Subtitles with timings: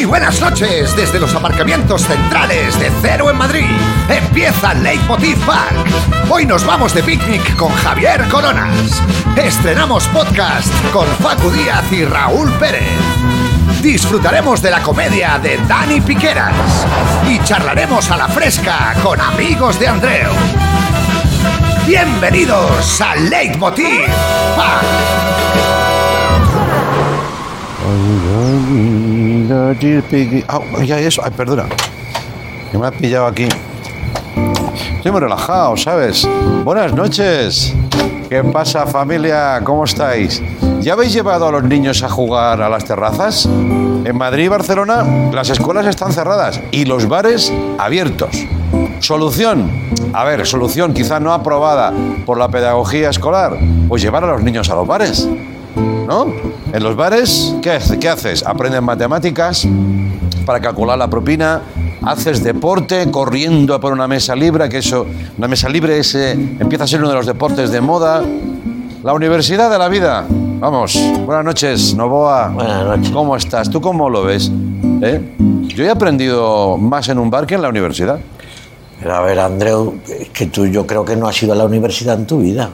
[0.00, 3.68] Muy buenas noches desde los aparcamientos centrales de Cero en Madrid.
[4.08, 5.86] Empieza Leitmotiv Park.
[6.30, 9.02] Hoy nos vamos de picnic con Javier Coronas.
[9.36, 12.96] Estrenamos podcast con Facu Díaz y Raúl Pérez.
[13.82, 16.86] Disfrutaremos de la comedia de Dani Piqueras
[17.28, 20.32] y charlaremos a la fresca con amigos de Andreu.
[21.86, 24.06] Bienvenidos a Leitmotiv
[24.56, 25.79] Park.
[30.48, 31.66] Ah, ya eso, ay, perdona.
[32.70, 33.48] Que me has pillado aquí.
[34.96, 36.28] Estoy muy relajado, ¿sabes?
[36.64, 37.74] Buenas noches.
[38.28, 39.60] ¿Qué pasa, familia?
[39.64, 40.42] ¿Cómo estáis?
[40.80, 43.46] ¿Ya habéis llevado a los niños a jugar a las terrazas?
[43.46, 48.30] En Madrid y Barcelona las escuelas están cerradas y los bares abiertos.
[49.00, 49.70] Solución.
[50.12, 51.92] A ver, solución quizá no aprobada
[52.24, 53.58] por la pedagogía escolar.
[53.88, 55.28] Pues llevar a los niños a los bares.
[56.10, 56.26] ¿No?
[56.72, 58.44] En los bares, ¿qué, hace- qué haces?
[58.44, 59.64] Aprendes matemáticas
[60.44, 61.60] para calcular la propina,
[62.04, 65.06] haces deporte corriendo por una mesa libre, que eso,
[65.38, 68.24] una mesa libre es, eh, empieza a ser uno de los deportes de moda.
[69.04, 70.26] La universidad de la vida.
[70.28, 72.48] Vamos, buenas noches, Novoa.
[72.48, 73.10] Buenas noches.
[73.10, 73.70] ¿Cómo estás?
[73.70, 74.50] ¿Tú cómo lo ves?
[75.02, 75.20] ¿Eh?
[75.68, 78.18] Yo he aprendido más en un bar que en la universidad.
[78.98, 81.64] Pero a ver, Andreu, es que tú yo creo que no has ido a la
[81.66, 82.68] universidad en tu vida.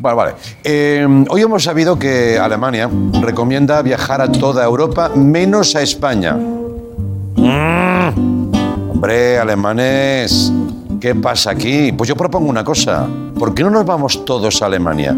[0.00, 0.34] Vale, vale.
[0.62, 2.88] Eh, hoy hemos sabido que Alemania
[3.20, 6.34] recomienda viajar a toda Europa menos a España.
[7.36, 8.50] Mm.
[8.90, 10.52] Hombre, alemanes,
[11.00, 11.92] ¿qué pasa aquí?
[11.92, 13.06] Pues yo propongo una cosa.
[13.38, 15.16] ¿Por qué no nos vamos todos a Alemania?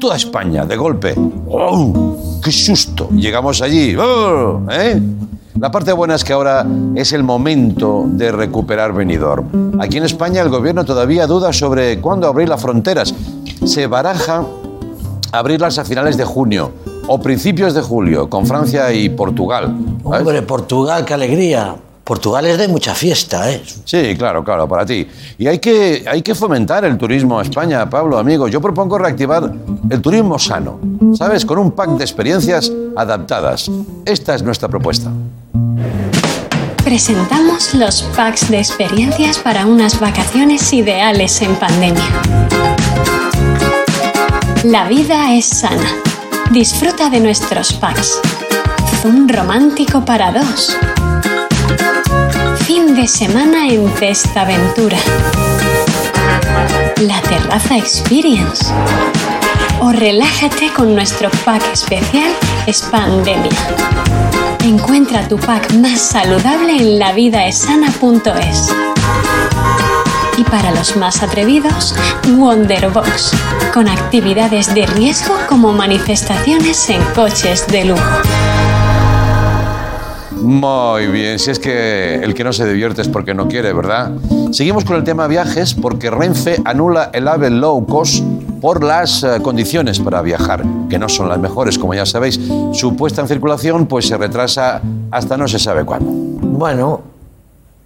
[0.00, 1.14] Toda España, de golpe.
[1.48, 2.40] ¡Oh!
[2.42, 3.08] ¡Qué susto!
[3.10, 3.94] Llegamos allí.
[3.96, 4.62] ¡Oh!
[4.70, 5.00] ¿Eh?
[5.60, 9.80] La parte buena es que ahora es el momento de recuperar Benidorm.
[9.80, 13.14] Aquí en España el gobierno todavía duda sobre cuándo abrir las fronteras.
[13.64, 14.44] Se baraja
[15.32, 16.72] abrirlas a finales de junio
[17.06, 19.74] o principios de julio con Francia y Portugal.
[20.02, 20.20] ¿sabes?
[20.20, 21.76] Hombre, Portugal, qué alegría.
[22.04, 23.62] Portugal es de mucha fiesta, ¿eh?
[23.84, 25.06] Sí, claro, claro, para ti.
[25.38, 28.48] Y hay que, hay que fomentar el turismo a España, Pablo, amigo.
[28.48, 29.52] Yo propongo reactivar
[29.88, 30.80] el turismo sano,
[31.16, 31.46] ¿sabes?
[31.46, 33.70] Con un pack de experiencias adaptadas.
[34.04, 35.12] Esta es nuestra propuesta.
[36.84, 42.02] Presentamos los packs de experiencias para unas vacaciones ideales en pandemia.
[44.64, 45.96] La vida es sana.
[46.52, 48.20] Disfruta de nuestros packs.
[49.00, 50.76] Zoom romántico para dos.
[52.64, 54.98] Fin de semana en Testaventura.
[57.00, 58.64] La Terraza Experience.
[59.80, 62.32] O relájate con nuestro pack especial
[62.72, 63.50] Spandemia.
[64.64, 68.72] Encuentra tu pack más saludable en lavidaesana.es.
[70.38, 71.94] Y para los más atrevidos,
[72.36, 73.32] Wonderbox,
[73.74, 78.02] con actividades de riesgo como manifestaciones en coches de lujo.
[80.42, 84.10] Muy bien, si es que el que no se divierte es porque no quiere, ¿verdad?
[84.50, 88.24] Seguimos con el tema viajes porque Renfe anula el AVE low cost
[88.60, 92.40] por las eh, condiciones para viajar, que no son las mejores, como ya sabéis.
[92.72, 96.10] Su puesta en circulación pues se retrasa hasta no se sabe cuándo.
[96.10, 97.11] Bueno,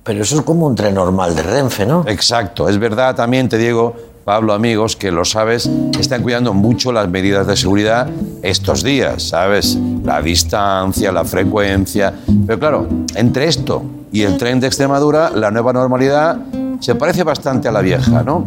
[0.06, 2.04] pero eso es como un tren normal de Renfe, ¿no?
[2.06, 5.68] Exacto, es verdad también, te digo, Pablo, amigos, que lo sabes,
[5.98, 8.08] están cuidando mucho las medidas de seguridad
[8.40, 9.76] estos días, ¿sabes?
[10.04, 12.14] La distancia, la frecuencia.
[12.46, 16.38] Pero claro, entre esto y el tren de Extremadura, la nueva normalidad
[16.78, 18.46] se parece bastante a la vieja, ¿no?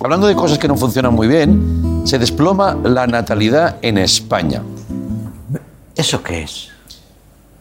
[0.00, 4.62] Hablando de cosas que no funcionan muy bien, se desploma la natalidad en España.
[5.96, 6.68] ¿Eso qué es?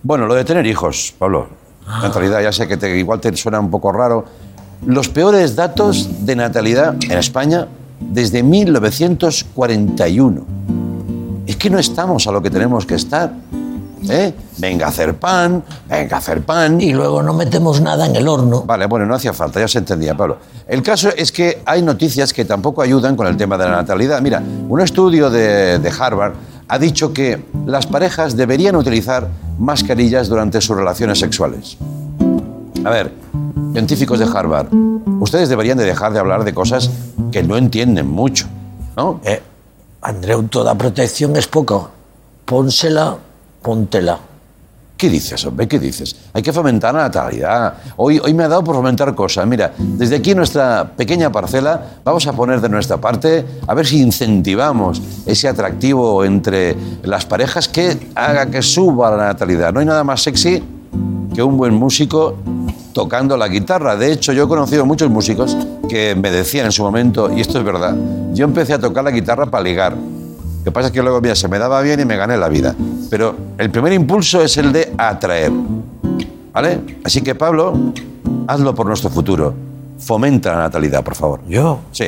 [0.03, 1.64] Bueno, lo de tener hijos, Pablo.
[1.87, 4.25] Natalidad, ya sé que te- igual te suena un poco raro.
[4.85, 7.67] Los peores datos de natalidad en España
[7.99, 10.41] desde 1941.
[11.47, 13.31] Es que no estamos a lo que tenemos que estar.
[14.09, 14.33] ¿eh?
[14.57, 16.79] Venga a hacer pan, venga a hacer pan.
[16.81, 18.63] Y luego no metemos nada en el horno.
[18.63, 20.37] Vale, bueno, no hacía falta, ya se entendía, Pablo.
[20.67, 24.21] El caso es que hay noticias que tampoco ayudan con el tema de la natalidad.
[24.21, 26.33] Mira, un estudio de, de Harvard
[26.67, 31.77] ha dicho que las parejas deberían utilizar mascarillas durante sus relaciones sexuales.
[32.83, 33.11] A ver,
[33.73, 34.67] científicos de Harvard,
[35.19, 36.89] ustedes deberían de dejar de hablar de cosas
[37.31, 38.47] que no entienden mucho,
[38.95, 39.19] ¿no?
[39.23, 39.41] Eh,
[40.01, 41.89] Andreu, toda protección es poco.
[42.45, 43.17] Pónsela,
[43.61, 44.19] póntela.
[44.97, 45.67] ¿Qué dices, hombre?
[45.67, 46.15] ¿Qué dices?
[46.31, 47.73] Hay que fomentar la natalidad.
[47.97, 49.45] Hoy, hoy me ha dado por fomentar cosas.
[49.45, 54.01] Mira, desde aquí nuestra pequeña parcela vamos a poner de nuestra parte a ver si
[54.01, 59.73] incentivamos ese atractivo entre las parejas que haga que suba la natalidad.
[59.73, 60.63] No hay nada más sexy
[61.33, 62.37] que un buen músico
[62.93, 63.97] tocando la guitarra.
[63.97, 65.57] De hecho, yo he conocido muchos músicos
[65.89, 67.93] que me decían en su momento, y esto es verdad,
[68.33, 69.95] yo empecé a tocar la guitarra para ligar.
[70.65, 72.49] Lo que pasa es que luego, mira, se me daba bien y me gané la
[72.49, 72.73] vida.
[73.11, 75.51] pero el primer impulso es el de atraer.
[76.51, 76.79] ¿Vale?
[77.03, 77.73] Así que, Pablo,
[78.47, 79.53] hazlo por nuestro futuro.
[79.99, 81.41] Fomenta la natalidad, por favor.
[81.47, 82.05] Yo Sí.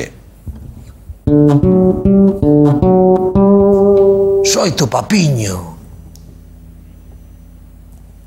[4.44, 5.76] soy tu papiño.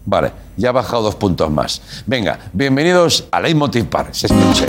[0.05, 1.81] Vale, ya ha bajado dos puntos más.
[2.05, 4.13] Venga, bienvenidos a Leitmotiv Park.
[4.13, 4.65] Se escuche.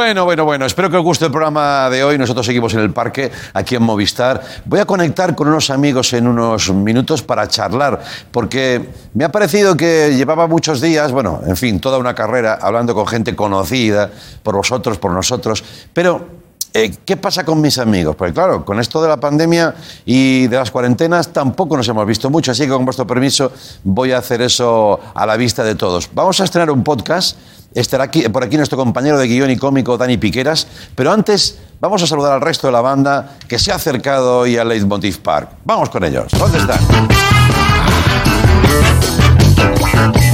[0.00, 2.16] Bueno, bueno, bueno, espero que os guste el programa de hoy.
[2.16, 4.40] Nosotros seguimos en el parque, aquí en Movistar.
[4.64, 8.00] Voy a conectar con unos amigos en unos minutos para charlar,
[8.32, 12.94] porque me ha parecido que llevaba muchos días, bueno, en fin, toda una carrera hablando
[12.94, 14.10] con gente conocida,
[14.42, 15.62] por vosotros, por nosotros,
[15.92, 16.39] pero
[16.72, 18.14] eh, ¿Qué pasa con mis amigos?
[18.16, 19.74] Porque claro, con esto de la pandemia
[20.04, 23.52] y de las cuarentenas tampoco nos hemos visto mucho, así que con vuestro permiso
[23.82, 26.08] voy a hacer eso a la vista de todos.
[26.14, 27.36] Vamos a estrenar un podcast,
[27.74, 32.02] estará aquí, por aquí nuestro compañero de guion y cómico Dani Piqueras, pero antes vamos
[32.02, 35.50] a saludar al resto de la banda que se ha acercado hoy al Leitmotiv Park.
[35.64, 36.26] Vamos con ellos.
[36.38, 36.78] ¿Dónde están?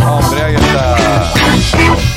[0.07, 1.46] Hombre, ahí está.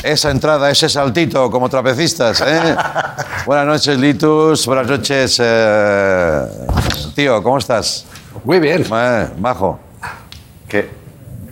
[0.04, 2.76] Esa entrada, ese saltito como trapecistas, ¿eh?
[3.46, 4.66] Buenas noches, Litus.
[4.66, 6.42] Buenas noches, eh,
[7.16, 7.44] tío.
[7.44, 8.06] ¿Cómo estás?
[8.44, 8.86] Muy bien.
[8.92, 9.80] Eh, majo.
[10.68, 10.90] ¿Qué,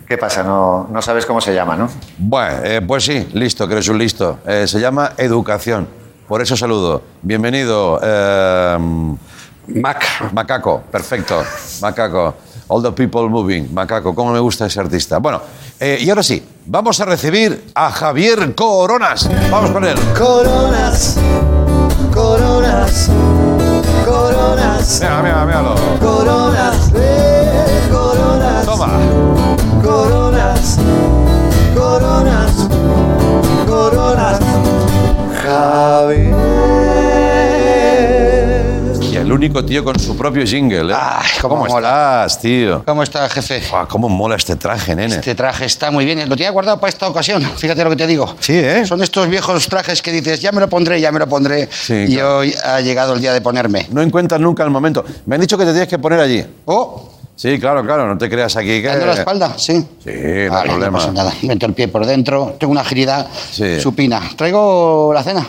[0.08, 0.42] qué pasa?
[0.42, 1.88] No, no sabes cómo se llama, ¿no?
[2.18, 4.38] Bueno, eh, pues sí, listo, que eres un listo.
[4.46, 5.86] Eh, se llama educación.
[6.26, 7.02] Por eso saludo.
[7.22, 8.78] Bienvenido, eh,
[9.68, 10.04] Mac.
[10.32, 10.82] Macaco.
[10.90, 11.42] Perfecto,
[11.82, 12.34] Macaco.
[12.68, 13.72] All the people moving.
[13.72, 15.18] Macaco, cómo me gusta ese artista.
[15.18, 15.40] Bueno,
[15.80, 19.28] eh, y ahora sí, vamos a recibir a Javier Coronas.
[19.50, 19.96] Vamos con él.
[20.16, 21.16] Coronas,
[22.12, 23.08] coronas,
[24.04, 25.74] coronas, Mira, mira, míralo.
[26.00, 28.88] coronas, eh, coronas, Toma.
[29.82, 30.78] coronas,
[31.74, 32.52] coronas,
[33.66, 34.40] coronas.
[35.42, 36.27] Javier.
[39.28, 40.96] El único tío con su propio jingle, ¿eh?
[40.98, 41.88] Ay, ¿Cómo, cómo mola.
[42.26, 42.82] estás, tío?
[42.86, 43.62] ¿Cómo está, jefe?
[43.88, 45.16] ¿Cómo mola este traje, nene?
[45.16, 46.18] Este traje está muy bien.
[46.26, 47.42] Lo tenía guardado para esta ocasión.
[47.42, 48.34] Fíjate lo que te digo.
[48.40, 48.86] Sí, ¿eh?
[48.86, 51.68] Son estos viejos trajes que dices, ya me lo pondré, ya me lo pondré.
[51.70, 52.38] Sí, y claro.
[52.38, 53.86] hoy ha llegado el día de ponerme.
[53.90, 55.04] No encuentras nunca el momento.
[55.26, 56.44] Me han dicho que te tienes que poner allí.
[56.64, 58.88] Oh, Sí, claro, claro, no te creas aquí que...
[58.88, 59.74] dando la espalda, sí.
[60.02, 60.86] Sí, no Vale, hay problema.
[60.86, 61.32] No pasa nada.
[61.42, 62.56] Meto el pie por dentro.
[62.58, 63.78] Tengo una agilidad Sí.
[63.80, 64.20] supina.
[64.36, 65.46] Traigo la cena.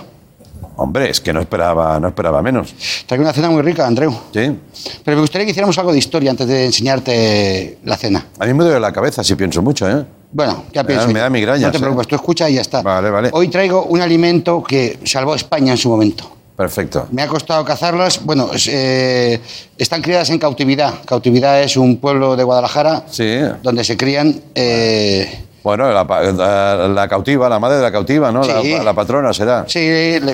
[0.81, 2.73] Hombre, es que no esperaba, no esperaba menos.
[3.05, 4.11] Traigo una cena muy rica, Andreu.
[4.33, 4.57] Sí.
[5.03, 8.25] Pero me gustaría que hiciéramos algo de historia antes de enseñarte la cena.
[8.39, 10.05] A mí me duele la cabeza si pienso mucho, ¿eh?
[10.31, 11.07] Bueno, ya pienso.
[11.09, 11.81] me da migrañas, No te ¿eh?
[11.81, 12.81] preocupes, tú escucha y ya está.
[12.81, 13.29] Vale, vale.
[13.33, 16.31] Hoy traigo un alimento que salvó a España en su momento.
[16.55, 17.07] Perfecto.
[17.11, 18.23] Me ha costado cazarlas.
[18.23, 19.39] Bueno, eh,
[19.77, 20.93] están criadas en cautividad.
[21.05, 23.39] Cautividad es un pueblo de Guadalajara Sí.
[23.63, 24.41] donde se crían.
[24.55, 28.43] eh, Bueno, la, pa- la- la cautiva, la madre de la cautiva, ¿no?
[28.43, 28.75] La, Sí.
[28.83, 29.65] la patrona será.
[29.67, 29.79] sí,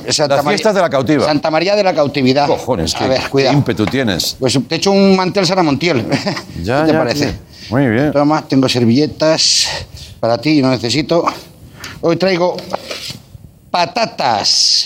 [0.10, 1.26] Santa Las María- fiestas de la cautiva.
[1.26, 2.48] Santa María de la cautividad.
[2.48, 3.54] Cojones, A qué, ver, qué cuidado.
[3.58, 4.36] ímpetu tienes.
[4.40, 6.06] Pues te he hecho un mantel Sara Montiel.
[6.64, 7.26] Ya, ¿Qué te ya, parece?
[7.28, 7.36] tío.
[7.72, 8.12] Muy bien.
[8.12, 9.68] Toma, tengo servilletas
[10.20, 11.26] para ti, no necesito.
[12.02, 12.56] Hoy traigo
[13.72, 14.86] patatas.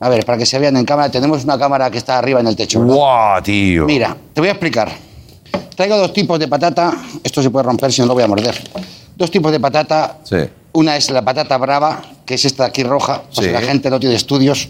[0.00, 2.48] A ver, para que se vean en cámara, tenemos una cámara que está arriba en
[2.48, 2.80] el techo.
[2.82, 3.84] ¡Guau, tío!
[3.84, 4.90] Mira, te voy a explicar.
[5.76, 6.92] Traigo dos tipos de patata.
[7.22, 8.60] Esto se puede romper si no lo voy a morder.
[9.22, 10.18] Dos tipos de patata.
[10.24, 10.34] Sí.
[10.72, 13.52] Una es la patata brava, que es esta aquí roja, porque Sí.
[13.52, 14.68] la gente no tiene estudios,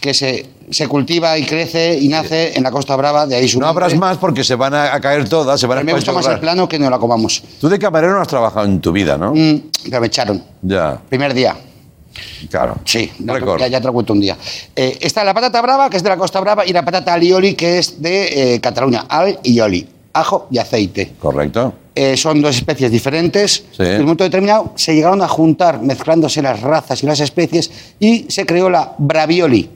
[0.00, 3.60] que se, se cultiva y crece y nace en la Costa Brava, de ahí su
[3.60, 6.10] No abras más porque se van a, a caer todas, se van a me gusta
[6.10, 7.44] más el plano que no la comamos.
[7.60, 9.32] Tú de camarero no has trabajado en tu vida, ¿no?
[9.36, 10.42] Mm, pero me echaron.
[10.62, 11.54] Ya, Primer día.
[12.50, 12.74] claro.
[12.84, 14.36] Sí, no, ya, ya te lo cuento un día.
[14.74, 17.54] Eh, está la patata brava, que es de la Costa Brava, y la patata alioli,
[17.54, 19.06] que es de eh, Cataluña.
[19.08, 19.88] Al y oli.
[20.14, 21.12] Ajo y aceite.
[21.20, 21.74] Correcto.
[21.94, 23.64] Eh, son dos especies diferentes.
[23.76, 23.82] Sí.
[23.82, 27.70] En un momento determinado se llegaron a juntar mezclándose las razas y las especies
[28.00, 29.68] y se creó la bravioli.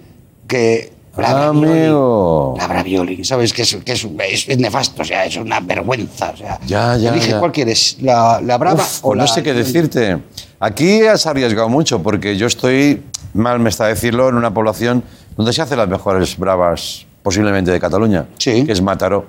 [0.49, 2.55] Que, la bravioli, Amigo.
[2.59, 3.53] La bravioli, ¿sabes?
[3.53, 6.31] Que, es, que es, es- es nefasto, o sea, es una vergüenza.
[6.33, 7.39] O sea, Ya, ya, Elige ya.
[7.39, 9.25] cuál quieres, la, la brava Uf, o pues la.
[9.25, 10.19] no sé qué decirte.
[10.61, 13.03] Aquí has arriesgado mucho porque yo estoy,
[13.35, 15.03] mal me está decirlo, en una población
[15.37, 18.65] donde se hacen las mejores bravas posiblemente de Cataluña, Sí.
[18.65, 19.27] que es Mataró.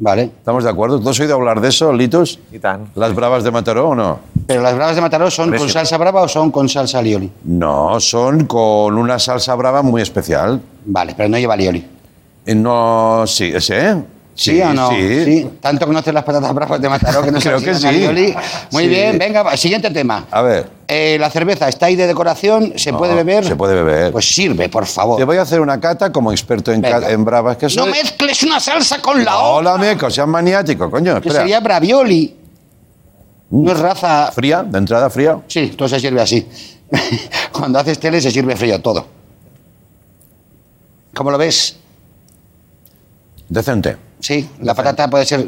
[0.00, 0.22] Vale.
[0.24, 1.00] ¿Estamos de acuerdo?
[1.00, 2.38] ¿Tú has oído hablar de eso, Litus?
[2.52, 2.88] Y tan.
[2.94, 4.20] ¿Las bravas de Mataró o no?
[4.46, 7.30] Pero las bravas de Mataró son con salsa brava o son con salsa alioli.
[7.44, 10.60] No, son con una salsa brava muy especial.
[10.84, 11.84] Vale, pero no lleva alioli.
[12.46, 13.52] Eh, No, sí,
[14.38, 14.52] ¿sí?
[14.52, 14.90] ¿Sí, o no?
[14.90, 15.50] Sí.
[15.60, 18.34] Tanto conoces las patatas bravas de Mataró que no Creo que sí.
[18.70, 18.88] Muy Sí.
[18.88, 20.26] bien, venga, siguiente tema.
[20.30, 23.44] A ver, Eh, la cerveza está ahí de decoración, ¿se No, puede beber?
[23.44, 24.12] se puede beber.
[24.12, 25.18] Pues sirve, por favor.
[25.18, 27.56] te voy a hacer una cata como experto en, en bravas.
[27.56, 27.90] Que No soy.
[27.90, 31.14] mezcles una salsa con la otra, Hola, meco, seas maniático, coño.
[31.20, 31.40] que Espera.
[31.40, 32.36] sería bravioli.
[33.50, 34.30] No es raza...
[34.32, 34.62] ¿Fría?
[34.62, 35.38] ¿De entrada fría?
[35.48, 36.46] Sí, todo se sirve así.
[37.52, 39.06] Cuando haces tele se sirve frío todo.
[41.14, 41.76] ¿Cómo lo ves?
[43.48, 43.96] Decente.
[44.20, 45.46] Sí, la patata puede ser.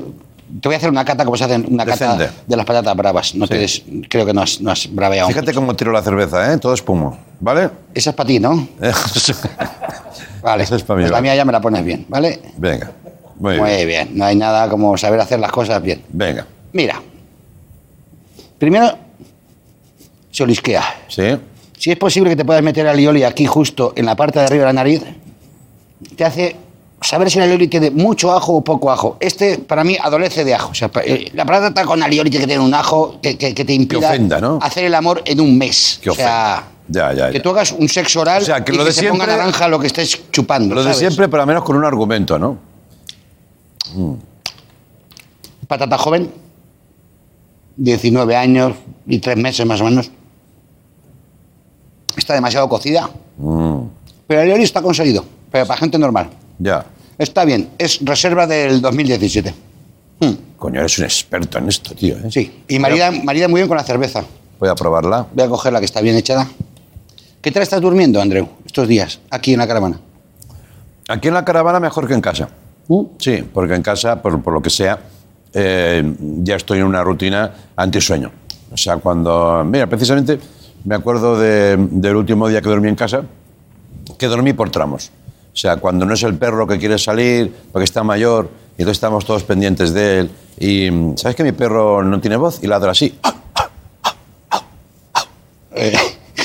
[0.61, 3.35] Te voy a hacer una cata como se hace una cata de las patatas bravas.
[3.37, 5.29] No tienes, creo que no has, no has braveado.
[5.29, 6.59] Fíjate cómo tiro la cerveza, ¿eh?
[6.59, 7.17] Todo espumo.
[7.39, 7.71] ¿Vale?
[7.95, 8.69] Esa es para ti, ¿no?
[10.43, 10.65] Vale.
[10.65, 11.23] Esa es pa' mí, Pues la vale.
[11.23, 12.41] mía ya me la pones bien, ¿vale?
[12.57, 12.91] Venga.
[13.39, 13.87] Muy Muy bien.
[13.87, 14.11] bien.
[14.15, 16.03] No hay nada como saber hacer las cosas bien.
[16.13, 16.47] Venga.
[16.73, 17.01] Mira.
[18.59, 18.97] Primero,
[20.31, 20.83] se olisquea.
[21.09, 21.25] ¿Sí?
[21.79, 24.63] Si es posible que te puedas meter alioli aquí justo en la parte de arriba
[24.63, 25.03] de la nariz,
[26.17, 26.57] te hace
[27.03, 29.17] saber si el alioli tiene mucho ajo o poco ajo.
[29.21, 30.71] Este, para mí, adolece de ajo.
[30.71, 33.55] O sea, pa- eh, la patata con alioli tiene que tener un ajo que, que-
[33.55, 34.59] que te impida ofenda, ¿no?
[34.63, 35.99] hacer el amor en un mes.
[36.03, 36.67] Que o sea, ofenda.
[36.89, 37.43] Ya, ya, que ya.
[37.43, 39.69] tú hagas un sexo oral O sea, que y lo que de te ponga naranja
[39.69, 40.75] lo que estés chupando.
[40.75, 42.59] Lo de siempre, pero al menos con un argumento, ¿no?
[45.69, 46.31] Patata joven,
[47.77, 48.75] 19 años
[49.07, 50.11] y 3 meses más o menos.
[52.17, 53.09] Está demasiado cocida.
[53.39, 53.79] Mm,
[54.27, 55.25] Pero el alioli está conseguido.
[55.51, 56.29] Pero para gente normal.
[56.61, 56.85] Ya.
[57.19, 57.71] Está bien.
[57.79, 59.53] Es reserva del 2017.
[60.21, 62.15] Hmm, Coño, eres un experto en esto, tío.
[62.17, 62.31] ¿eh?
[62.31, 62.63] Sí.
[62.69, 64.23] Y marida, marida muy bien con la cerveza.
[64.59, 65.27] Voy a probarla.
[65.33, 66.47] Voy a coger la que está bien echada.
[67.43, 69.99] ¿Qué tal estás durmiendo, Andreu, estos días, aquí en la caravana?
[71.09, 72.49] Aquí en la caravana mejor que en casa.
[72.89, 73.03] ¿Mm?
[73.19, 74.99] Sí, porque en casa, por, por lo que sea,
[75.55, 78.31] eh, ya estoy en una rutina antisueño.
[78.73, 79.65] O sea, cuando...
[79.65, 80.39] Mira, precisamente
[80.85, 83.23] me acuerdo de- del último día que dormí en casa,
[84.19, 85.11] que dormí por tramos.
[85.53, 88.99] O sea, cuando no es el perro que quiere salir, porque está mayor, y entonces
[88.99, 90.31] estamos todos pendientes de él.
[90.59, 92.63] Y mm, ¿sabes que mi perro no tiene voz?
[92.63, 93.19] Y ladra así.
[95.73, 95.97] Eh,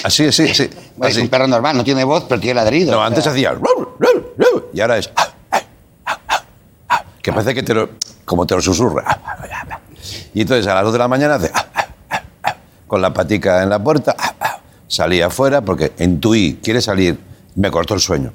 [0.06, 0.64] Así, sí, sí.
[1.02, 1.22] es así.
[1.22, 2.94] un perro normal, no tiene voz, pero tiene ladrido.
[2.94, 3.58] No, antes sea, hacía...
[4.72, 5.10] Y ahora es...
[7.24, 7.90] Que parece que te lo...
[8.24, 9.20] Como te lo susurra.
[10.36, 11.52] Y entonces a las 2 de la mañana hace...
[12.86, 14.16] Con la patica en la puerta.
[14.88, 17.18] Salí afuera porque intuí, quiere salir.
[17.56, 18.32] Me cortó el sueño.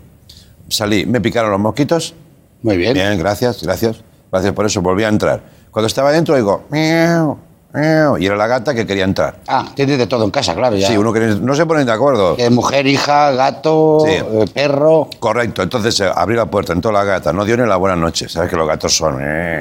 [0.70, 2.14] Salí, me picaron los mosquitos.
[2.62, 2.94] Muy bien.
[2.94, 4.00] Bien, gracias, gracias.
[4.30, 5.42] Gracias por eso, volví a entrar.
[5.70, 6.62] Cuando estaba dentro digo...
[6.70, 7.36] "Miau,
[7.74, 9.38] miau", Y era la gata que quería entrar.
[9.48, 10.76] Ah, tienes de todo en casa, claro.
[10.76, 10.86] Ya.
[10.88, 12.36] Sí, uno que no se ponen de acuerdo.
[12.36, 14.12] Que mujer, hija, gato, Sí.
[14.12, 15.08] eh, perro.
[15.18, 18.28] Correcto, entonces eh, abrí la puerta, entró la gata, no dio ni la buena noche,
[18.28, 19.18] sabes que los gatos son...
[19.20, 19.58] eh.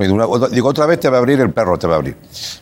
[0.00, 1.96] Y una- otra- digo, otra vez te va a abrir el perro, te va a
[1.96, 2.16] abrir.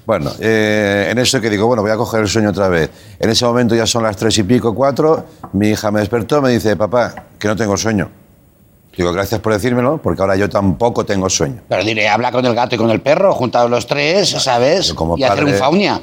[0.07, 2.91] Bueno, eh, en eso que digo, bueno, voy a coger el sueño otra vez.
[3.19, 6.51] En ese momento ya son las tres y pico, cuatro, mi hija me despertó, me
[6.51, 8.09] dice, papá, que no tengo sueño.
[8.97, 11.61] Digo, gracias por decírmelo, porque ahora yo tampoco tengo sueño.
[11.69, 14.95] Pero diré, habla con el gato y con el perro, juntados los tres, ¿sabes?
[14.95, 16.01] Como y hacer un padre- faunia.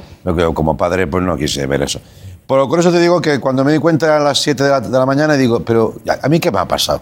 [0.54, 2.00] Como padre, pues no quise ver eso.
[2.46, 4.80] Por, por eso te digo que cuando me di cuenta a las 7 de la,
[4.80, 7.00] de la mañana, digo, pero ¿a mí qué me ha pasado?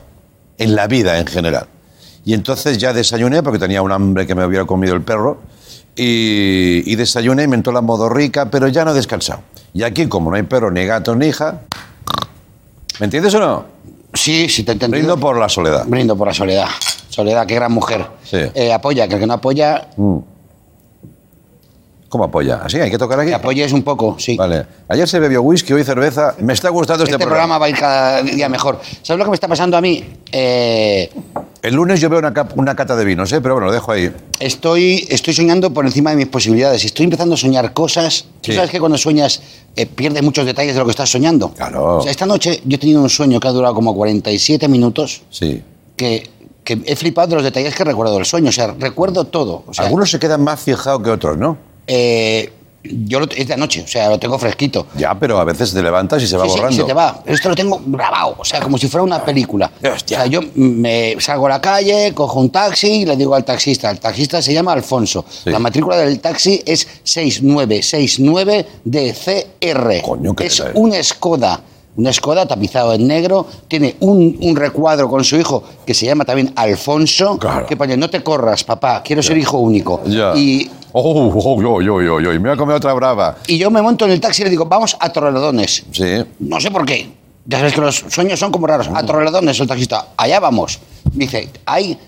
[0.57, 1.67] En la vida en general.
[2.25, 5.41] Y entonces ya desayuné, porque tenía un hambre que me hubiera comido el perro,
[5.97, 9.41] y, y desayuné y me entró la modorrica, pero ya no he descansado.
[9.75, 11.63] Y aquí, como no hay perro, ni gato, ni hija,
[13.01, 13.65] ¿me entiendes o no?
[14.15, 14.99] Sí, sí, te he entendido.
[15.01, 15.85] Brindo por la soledad.
[15.87, 16.67] Brindo por la soledad.
[17.09, 18.07] Soledad, qué gran mujer.
[18.25, 18.39] Sí.
[18.55, 20.19] Eh, apoya, que el que no apoya, Mm.
[22.13, 22.61] ¿Cómo apoya?
[22.63, 22.79] ¿Así?
[22.79, 23.31] ¿Hay que tocar aquí?
[23.31, 24.37] que apoyes un poco, sí.
[24.37, 24.67] Vale.
[24.89, 26.35] Ayer se bebió whisky, hoy cerveza.
[26.41, 28.79] Me está gustando este, Este programa va a ir cada día mejor.
[29.01, 30.05] ¿Sabes lo que me está pasando a mí?
[30.31, 31.11] Eh,
[31.63, 33.41] El lunes yo veo una, una cata de vinos, ¿eh?
[33.41, 34.13] pero bueno, lo dejo ahí.
[34.41, 36.85] estoy, estoy soñando por encima de mis posibilidades.
[36.85, 38.27] Estoy empezando a soñar cosas.
[38.43, 38.57] Tú Sí.
[38.57, 39.41] sabes que cuando sueñas
[39.75, 41.55] eh, pierdes muchos detalles de lo que estás soñando.
[41.55, 41.97] Claro.
[41.97, 45.23] O sea, esta noche yo he tenido un sueño que ha durado como 47 minutos
[45.31, 45.63] Sí.
[45.97, 46.29] que,
[46.63, 48.51] que he flipado de los detalles que recuerdo del sueño.
[48.51, 49.65] O sea, recuerdo todo.
[49.67, 51.72] O sea, Algunos se quedan más fijados que otros, ¿no?
[51.87, 52.53] Eh,
[52.85, 54.89] yo lo, es de anoche, o sea, lo tengo fresquito.
[54.97, 56.77] Ya, pero a veces te levantas y se va Sí, sí, borrando.
[56.83, 57.23] se te va.
[57.27, 59.71] Esto lo tengo grabado, o sea, como si fuera una película.
[59.95, 60.19] Hostia.
[60.19, 63.45] O sea, yo me salgo a la calle, cojo un taxi y le digo al
[63.45, 63.89] taxista.
[63.89, 65.25] El taxista se llama Alfonso.
[65.29, 65.51] Sí.
[65.51, 66.89] La matrícula del taxi es
[68.91, 70.03] 6969DCR.
[70.03, 71.61] Coño, qué es un Skoda.
[71.95, 76.25] Un Skoda tapizado en negro, tiene un, un recuadro con su hijo que se llama
[76.25, 77.67] también Alfonso, Claro.
[77.67, 80.01] que pone, no te corras, papá, quiero ser hijo único.
[80.07, 80.33] Ya.
[80.35, 82.33] Y Oh, oh, yo, yo, yo, yo.
[82.33, 83.39] Y me voy a comer otra brava.
[83.47, 85.85] y yo me monto en el taxi y le digo, vamos a Torrelodones.
[85.91, 86.25] Sí.
[86.41, 87.11] No sé por qué.
[87.47, 88.89] Ya sabes que los sueños son como raros.
[88.95, 90.79] A Torrelodones, el taxista, allá vamos.
[91.13, 91.99] Dice, hay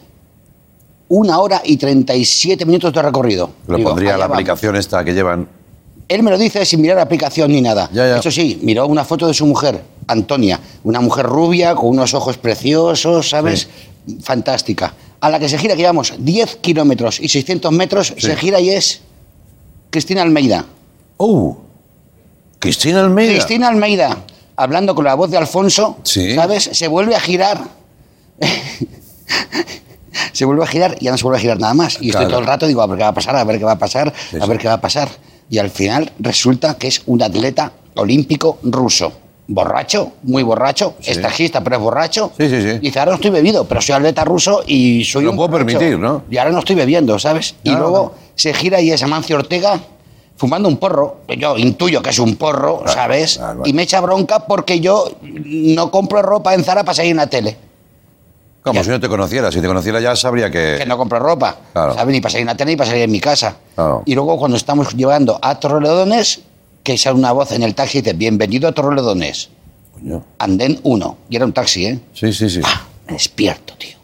[1.09, 3.51] una hora y 37 minutos de recorrido.
[3.67, 4.35] Lo Digo, pondría la vamos.
[4.37, 5.49] aplicación esta que llevan.
[6.07, 7.89] Él me lo dice sin mirar aplicación ni nada.
[7.93, 8.19] Ya, ya.
[8.19, 10.61] Eso sí, miró una foto de su mujer, Antonia.
[10.85, 13.69] Una mujer rubia, con unos ojos preciosos, ¿sabes?
[14.23, 14.93] Fantástica.
[15.25, 18.69] A la que se gira, que llevamos 10 kilómetros y 600 metros, se gira y
[18.69, 19.01] es
[19.89, 20.67] Cristina Almeida.
[21.17, 21.57] ¡Oh!
[22.59, 23.33] Cristina Almeida.
[23.33, 24.19] Cristina Almeida,
[24.57, 26.35] hablando con la voz de Alfonso, Sí.
[26.35, 26.65] ¿sabes?
[26.75, 27.59] Se vuelve a girar.
[30.33, 31.95] se vuelve a girar y ya no se vuelve a girar nada más.
[32.03, 32.27] Y Claro.
[32.27, 33.73] estoy todo el rato, digo, a ver qué va a pasar, a ver qué va
[33.73, 35.09] a pasar, Sí, a ver qué va a pasar.
[35.49, 39.11] Y al final resulta que es un atleta olímpico ruso.
[39.47, 42.33] Borracho, muy borracho, es tajista, pero es borracho.
[42.39, 42.79] Sí, sí, sí.
[42.79, 45.67] Dice, ahora no estoy bebido, pero soy atleta ruso y soy Lo un puedo borracho.
[45.79, 46.23] permitir, ¿no?
[46.31, 47.55] Y ahora no estoy bebiendo, ¿sabes?
[47.63, 47.81] Y Claro.
[47.81, 49.79] luego se gira y es Amancio Ortega
[50.37, 53.39] fumando un porro, yo intuyo que es un porro, ¿sabes?
[53.65, 57.29] Y me echa bronca porque yo no compro ropa en Zara para salir en la
[57.29, 57.57] tele.
[58.63, 58.83] Como Ya.
[58.85, 59.53] si no te conociera.
[59.53, 60.77] Si te conociera ya sabría que...
[60.79, 61.95] que no compro ropa, Claro.
[61.95, 62.13] ¿sabes?
[62.15, 63.55] Ni para salir en la tele ni para salir en mi casa.
[63.75, 64.03] Claro.
[64.07, 66.41] Y luego cuando estamos llevando a Torrelodones,
[66.85, 69.49] que sale una voz en el taxi y dice, bienvenido a Torrelodones,
[69.95, 70.23] Coño.
[70.39, 71.17] andén 1.
[71.31, 71.99] Y era un taxi, ¿eh?
[72.13, 72.61] Sí, sí, sí.
[72.65, 72.83] ¡Ah!
[73.09, 73.97] Me despierto, tío.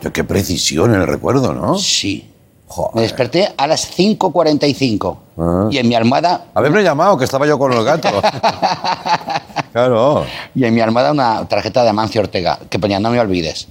[0.00, 1.76] Tío, Qué precisión en el recuerdo, ¿no?
[1.78, 2.28] Sí.
[2.68, 2.94] Joder.
[2.94, 5.68] Me desperté a las 5.45 Ah.
[5.70, 8.08] y en mi almohada Haberme llamado, que estaba yo con el gato.
[9.72, 10.24] claro.
[10.54, 13.66] y en mi almohada una tarjeta de Amancio Ortega que ponía no me olvides.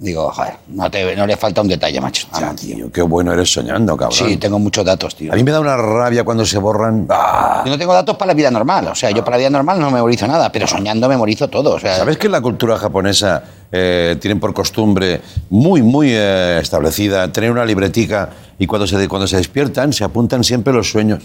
[0.00, 2.26] Digo, joder, no, te, no le falta un detalle, macho.
[2.40, 4.16] Ya, tío, qué bueno eres soñando, cabrón.
[4.18, 5.30] Sí, tengo muchos datos, tío.
[5.30, 7.06] A mí me da una rabia cuando se borran.
[7.10, 7.60] ¡Ah!
[7.66, 8.88] Yo no tengo datos para la vida normal.
[8.88, 11.74] O sea, yo para la vida normal no memorizo nada, pero soñando memorizo todo.
[11.74, 16.60] O sea, ¿Sabes que en la cultura japonesa eh, tienen por costumbre muy, muy eh,
[16.62, 21.24] establecida tener una libretica y cuando se, cuando se despiertan se apuntan siempre los sueños?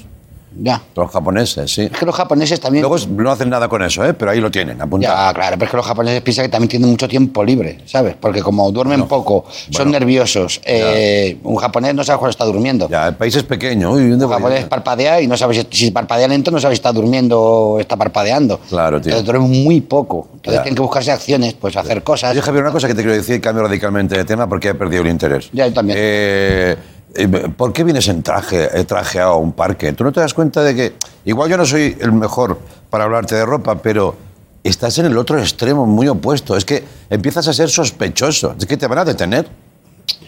[0.58, 0.82] Ya.
[0.96, 1.82] Los japoneses, sí.
[1.84, 2.82] Es que los japoneses también.
[2.88, 4.14] Luego no hacen nada con eso, ¿eh?
[4.14, 5.14] pero ahí lo tienen, apuntado.
[5.16, 8.16] Ya, claro, pero es que los japoneses piensan que también tienen mucho tiempo libre, ¿sabes?
[8.20, 10.62] Porque como duermen poco, son nerviosos.
[10.66, 12.88] eh, un japonés no sabe cuándo está durmiendo.
[12.90, 13.92] Ya, el país es pequeño.
[13.92, 16.92] Uy, ¿dónde Un japonés parpadea y no sabe si, parpadea lento, no sabe si está
[16.92, 18.60] durmiendo o está parpadeando.
[18.70, 19.12] Claro, tío.
[19.12, 20.28] Entonces duermen muy poco.
[20.36, 20.64] Entonces Ya.
[20.64, 22.32] tienen que buscarse acciones, pues hacer cosas.
[22.32, 25.02] Oye, Javier, una cosa que te quiero decir, cambio radicalmente de tema porque he perdido
[25.04, 25.50] el interés.
[25.52, 25.98] Ya, yo también.
[26.02, 26.76] Eh,
[27.56, 29.94] ¿Por qué vienes en traje, eh, trajeado a un parque?
[29.94, 30.94] ¿Tú no te das cuenta de que,
[31.24, 34.16] igual yo no soy el mejor para hablarte de ropa, pero
[34.64, 36.58] estás en el otro extremo, muy opuesto?
[36.58, 38.56] Es que empiezas a ser sospechoso.
[38.60, 39.48] Es que te van a detener.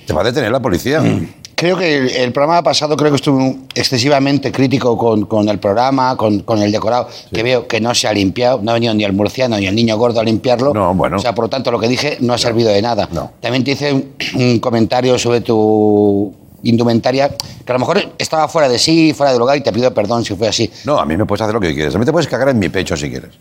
[0.06, 1.01] Te va a detener la policía.
[1.01, 1.27] Mm.
[1.56, 6.15] Creo que el, el programa pasado creo que estuve excesivamente crítico con, con el programa,
[6.15, 9.03] con, con el decorado, que veo que no se ha limpiado, no ha venido ni
[9.03, 10.74] el murciano ni el niño gordo a limpiarlo.
[10.74, 11.17] No, bueno.
[11.17, 13.10] O sea, por lo tanto, lo que dije no ha servido de nada.
[13.12, 13.32] No.
[13.41, 16.32] También te hice un, un comentario sobre tu
[16.63, 19.93] indumentaria, que a lo mejor estaba fuera de sí, fuera de lugar, y te pido
[19.93, 20.72] perdón si fue así.
[20.85, 21.96] No, a mí me puedes hacer lo que quieres.
[21.96, 23.31] A mí te puedes cagar en mi pecho si quieres.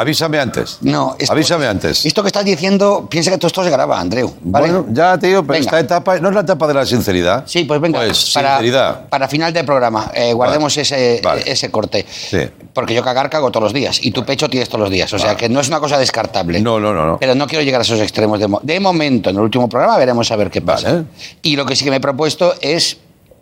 [0.00, 0.78] Avísame antes.
[0.80, 2.06] No, esto- Avísame antes.
[2.06, 4.34] Esto que estás diciendo, piensa que todo esto se graba, Andreu.
[4.42, 4.72] ¿vale?
[4.72, 5.58] Bueno, ya, tío, pero Venga.
[5.58, 7.44] esta etapa no es la etapa de la sinceridad.
[7.46, 7.98] Sí, pues venga.
[8.00, 9.08] Pues para, sinceridad.
[9.08, 10.82] para final del programa, eh, guardemos Vale.
[10.82, 11.42] ese, Vale.
[11.46, 12.06] ese corte.
[12.08, 12.38] Sí.
[12.72, 15.12] Porque yo cagar cago todos los días y tu pecho tienes todos los días.
[15.12, 16.60] O sea que no es una cosa descartable.
[16.60, 17.18] No, no, no, no.
[17.18, 18.38] Pero no quiero llegar a esos extremos.
[18.40, 21.04] De, mo- de momento, en el último programa veremos a ver qué pasa.
[21.42, 22.96] Y lo que sí que me he propuesto es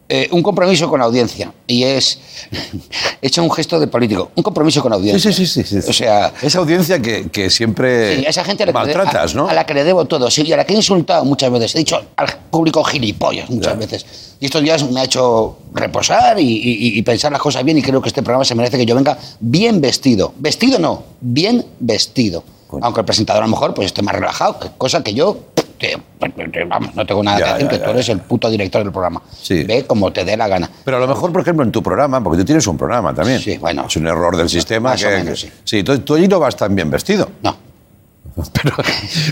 [0.09, 1.53] eh, un compromiso con la audiencia.
[1.67, 2.19] Y es.
[3.21, 4.31] he hecho un gesto de político.
[4.35, 5.33] Un compromiso con la audiencia.
[5.33, 5.89] Sí, sí, sí, sí.
[5.89, 6.33] O sea.
[6.41, 9.49] Esa audiencia que, que siempre Sí, a esa gente a la, que a- ¿no?
[9.49, 11.75] a la que le debo todo, sí, y a la que he insultado muchas veces.
[11.75, 13.79] He dicho al público gilipollas muchas Ya.
[13.79, 14.07] veces.
[14.41, 17.83] Y estos días me ha hecho reposar y, y- y pensar las cosas bien y
[17.83, 20.33] creo que este programa se merece que yo venga bien vestido.
[20.39, 22.45] Vestido no, bien vestido.
[22.69, 22.85] Coño.
[22.85, 25.39] Aunque el presentador a lo mejor pues esté más relajado, cosa que yo...
[26.69, 28.83] vamos, no tengo nada Ya, que decir, ya, que ya, tú eres el puto director
[28.83, 29.23] del programa.
[29.41, 29.65] Sí.
[29.65, 30.71] Ve como te dé la gana.
[30.85, 33.41] Pero a lo mejor, por ejemplo, en tu programa, porque tú tienes un programa también.
[33.41, 33.85] Sí, bueno.
[33.87, 34.91] Es un error del sistema.
[34.91, 35.53] Más o que, menos, que- sí.
[35.65, 37.29] sí, entonces tú allí no vas tan bien vestido.
[37.43, 37.57] No.
[38.53, 38.73] Pero,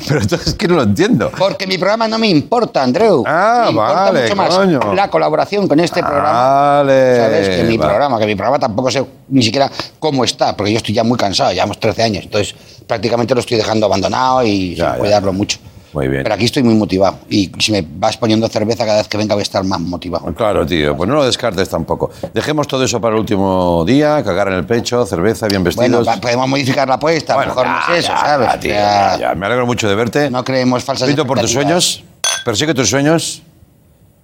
[0.09, 1.31] pero entonces es que no lo entiendo.
[1.39, 3.23] Porque mi programa no me importa, Andreu.
[3.25, 4.95] Ah, me importa vale, mucho más coño.
[4.95, 6.33] la colaboración con este programa.
[6.33, 7.49] Vale, ¿Sabes?
[7.51, 7.89] Que mi vale.
[7.89, 11.17] programa, que mi programa tampoco sé ni siquiera cómo está, porque yo estoy ya muy
[11.17, 14.99] cansado, llevamos 13 años, entonces prácticamente lo estoy dejando abandonado y Ya, sin ya.
[14.99, 15.59] cuidarlo mucho.
[15.93, 16.23] Muy bien.
[16.25, 19.35] Pero aquí estoy muy motivado y si me vas poniendo cerveza cada vez que venga
[19.35, 20.33] voy a estar más motivado.
[20.35, 22.11] Claro, tío, pues no lo descartes tampoco.
[22.35, 26.05] Dejemos todo eso para el último día, cagar en el pecho, cerveza, bien vestidos.
[26.05, 28.49] Bueno, podemos modificar la apuesta, Bueno, mejor no es eso, ya, ¿sabes?
[28.49, 29.35] ya, tío, ya.
[29.37, 30.31] Me alegro mucho de verte.
[30.31, 32.05] No creemos falsas Felicito por tus sueños.
[32.45, 33.43] Persigue tus sueños.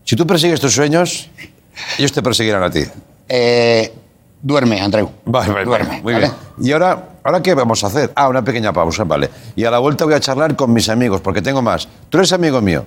[0.05, 1.31] Si tú persigues tus sueños,
[1.98, 2.83] ellos te perseguirán a ti.
[3.29, 3.92] Eh,
[4.42, 5.09] duerme, Andreu.
[5.24, 6.02] Vale, vale, duerme.
[6.02, 6.26] Muy ¿vale?
[6.59, 6.68] bien.
[6.68, 8.12] ¿Y ahora, ahora qué vamos a hacer?
[8.14, 9.31] Ah, una pequeña pausa, vale.
[9.57, 11.88] Y a la vuelta voy a charlar con mis amigos, porque tengo más.
[12.11, 12.85] Tú eres amigo mío.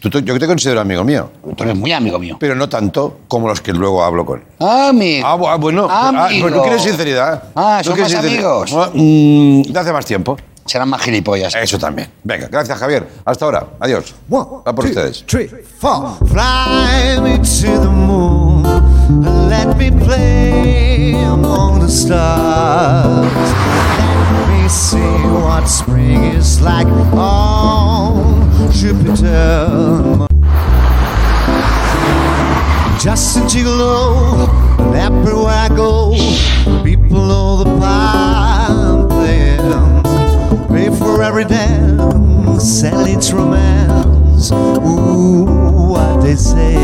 [0.00, 1.30] Tú- tú- yo te considero amigo mío.
[1.56, 2.36] Tú eres muy amigo mío.
[2.38, 4.42] Pero no tanto como los que luego hablo con.
[4.58, 5.26] Amigo.
[5.26, 5.86] Ah, ah, bueno.
[5.88, 6.42] Ah, Amigo.
[6.48, 7.42] pues no quieres sinceridad.
[7.54, 8.44] Ah, ¿No somos quieres sinceridad?
[8.62, 8.72] amigos.
[8.74, 10.36] Ah, mm, de hace más tiempo.
[10.66, 11.54] Serán más gilipollas.
[11.54, 12.08] Eso también.
[12.22, 13.06] Venga, gracias, Javier.
[13.24, 13.66] Hasta ahora.
[13.80, 14.14] Adiós.
[14.30, 15.24] One, Va por two, ustedes.
[15.26, 16.16] three, four.
[16.26, 18.64] Fly me to the moon
[19.48, 23.30] let me play among the stars.
[23.98, 24.98] Let me see
[25.42, 30.26] what spring is like on Jupiter.
[32.98, 34.48] Just a gigolo,
[34.78, 36.12] and everywhere I go,
[36.82, 40.13] people know the part I'm playing.
[41.04, 44.50] For every dance, sell its romance.
[44.50, 45.44] Ooh,
[45.92, 46.74] what they say.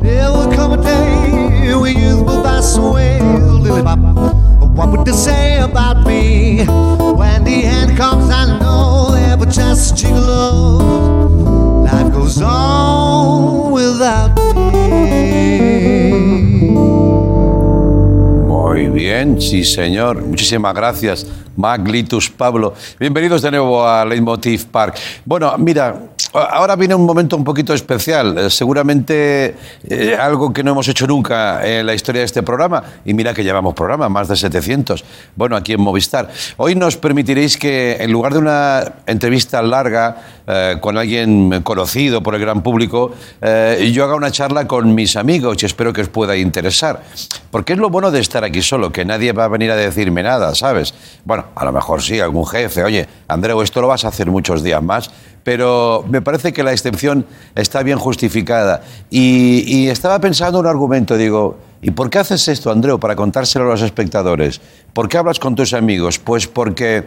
[0.00, 3.18] There will come a day when youth will pass away.
[4.78, 6.64] What would they say about me?
[6.64, 11.84] When the end comes, I know they were just gigolos.
[11.84, 15.67] Life goes on without me.
[18.68, 20.20] Muy bien, sí señor.
[20.22, 21.26] Muchísimas gracias,
[21.56, 22.74] Maglitus Pablo.
[23.00, 24.94] Bienvenidos de nuevo a Leitmotiv Park.
[25.24, 25.98] Bueno, mira,
[26.32, 28.36] ahora viene un momento un poquito especial.
[28.36, 29.56] Eh, seguramente
[29.88, 32.82] eh, algo que no hemos hecho nunca en la historia de este programa.
[33.06, 35.02] Y mira que llevamos programa, más de 700.
[35.34, 36.28] Bueno, aquí en Movistar.
[36.58, 42.34] Hoy nos permitiréis que en lugar de una entrevista larga eh, con alguien conocido por
[42.34, 46.36] el gran público, yo haga una charla con mis amigos y espero que os pueda
[46.36, 47.02] interesar.
[47.50, 50.22] Porque es lo bueno de estar aquí solo, que nadie va a venir a decirme
[50.22, 50.94] nada, ¿sabes?
[51.24, 54.62] Bueno, a lo mejor sí, algún jefe, oye, Andreu, esto lo vas a hacer muchos
[54.62, 55.10] días más,
[55.44, 58.82] pero me parece que la excepción está bien justificada.
[59.10, 63.66] Y, y estaba pensando un argumento, digo, ¿y por qué haces esto, Andreu, para contárselo
[63.66, 64.60] a los espectadores?
[64.92, 66.18] ¿Por qué hablas con tus amigos?
[66.18, 67.04] Pues porque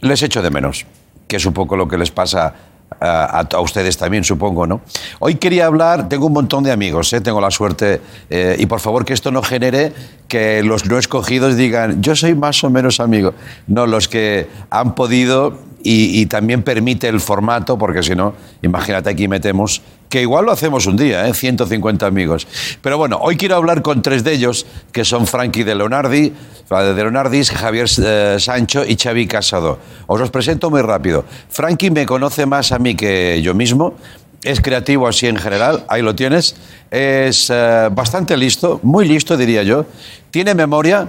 [0.00, 0.86] les echo de menos,
[1.26, 2.54] que es un poco lo que les pasa
[3.00, 4.80] a, ustedes también, supongo, ¿no?
[5.18, 7.20] Hoy quería hablar, tengo un montón de amigos, ¿eh?
[7.20, 9.92] tengo la suerte, eh, y por favor que esto no genere
[10.26, 13.34] que los no escogidos digan, yo soy más o menos amigo.
[13.66, 19.10] No, los que han podido y, y también permite el formato, porque si no, imagínate
[19.10, 21.34] aquí metemos, que igual lo hacemos un día, ¿eh?
[21.34, 22.46] 150 amigos.
[22.80, 26.32] Pero bueno, hoy quiero hablar con tres de ellos, que son Frankie de Leonardi,
[26.68, 29.78] de Leonardis, Javier eh, Sancho y Xavi Casado.
[30.06, 31.24] Os los presento muy rápido.
[31.48, 33.94] Frankie me conoce más a mí que yo mismo.
[34.42, 36.56] Es creativo así en general, ahí lo tienes.
[36.90, 39.84] Es eh, bastante listo, muy listo diría yo.
[40.30, 41.08] Tiene memoria,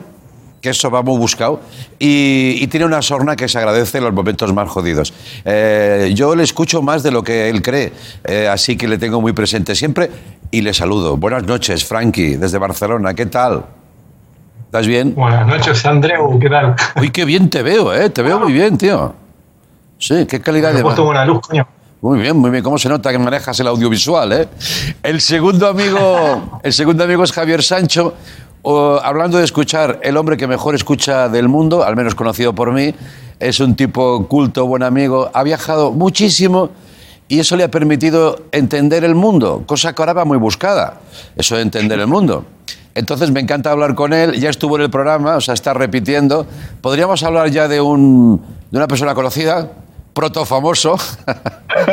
[0.61, 1.61] que eso va muy buscado,
[1.97, 5.13] y, y tiene una sorna que se agradece en los momentos más jodidos.
[5.45, 7.93] Eh, yo le escucho más de lo que él cree,
[8.25, 10.09] eh, así que le tengo muy presente siempre
[10.51, 11.17] y le saludo.
[11.17, 13.65] Buenas noches, Frankie, desde Barcelona, ¿qué tal?
[14.65, 15.15] ¿Estás bien?
[15.15, 16.75] Buenas noches, Andreu, ¿qué tal?
[16.95, 18.09] Uy, qué bien te veo, ¿eh?
[18.09, 19.15] Te veo muy bien, tío.
[19.97, 20.79] Sí, qué calidad Me de...
[20.81, 21.67] he puesto buena luz, coño.
[22.01, 22.63] Muy bien, muy bien.
[22.63, 24.47] ¿Cómo se nota que manejas el audiovisual, eh?
[25.03, 28.13] El segundo amigo, el segundo amigo es Javier Sancho.
[28.61, 32.71] O, hablando de escuchar, el hombre que mejor escucha del mundo, al menos conocido por
[32.71, 32.93] mí,
[33.39, 36.69] es un tipo culto, buen amigo, ha viajado muchísimo
[37.29, 40.99] y eso le ha permitido entender el mundo, cosa que ahora va muy buscada,
[41.35, 42.43] eso de entender el mundo.
[42.95, 46.45] Entonces me encanta hablar con él, ya estuvo en el programa, o sea, está repitiendo.
[46.81, 48.41] ¿Podríamos hablar ya de, un,
[48.71, 49.69] de una persona conocida?
[50.11, 50.97] proto famoso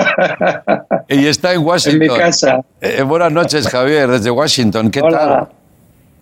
[1.09, 2.02] y está en Washington.
[2.02, 2.61] En mi casa.
[2.81, 4.90] Eh, buenas noches, Javier, desde Washington.
[4.90, 5.18] ¿Qué Hola.
[5.18, 5.48] tal?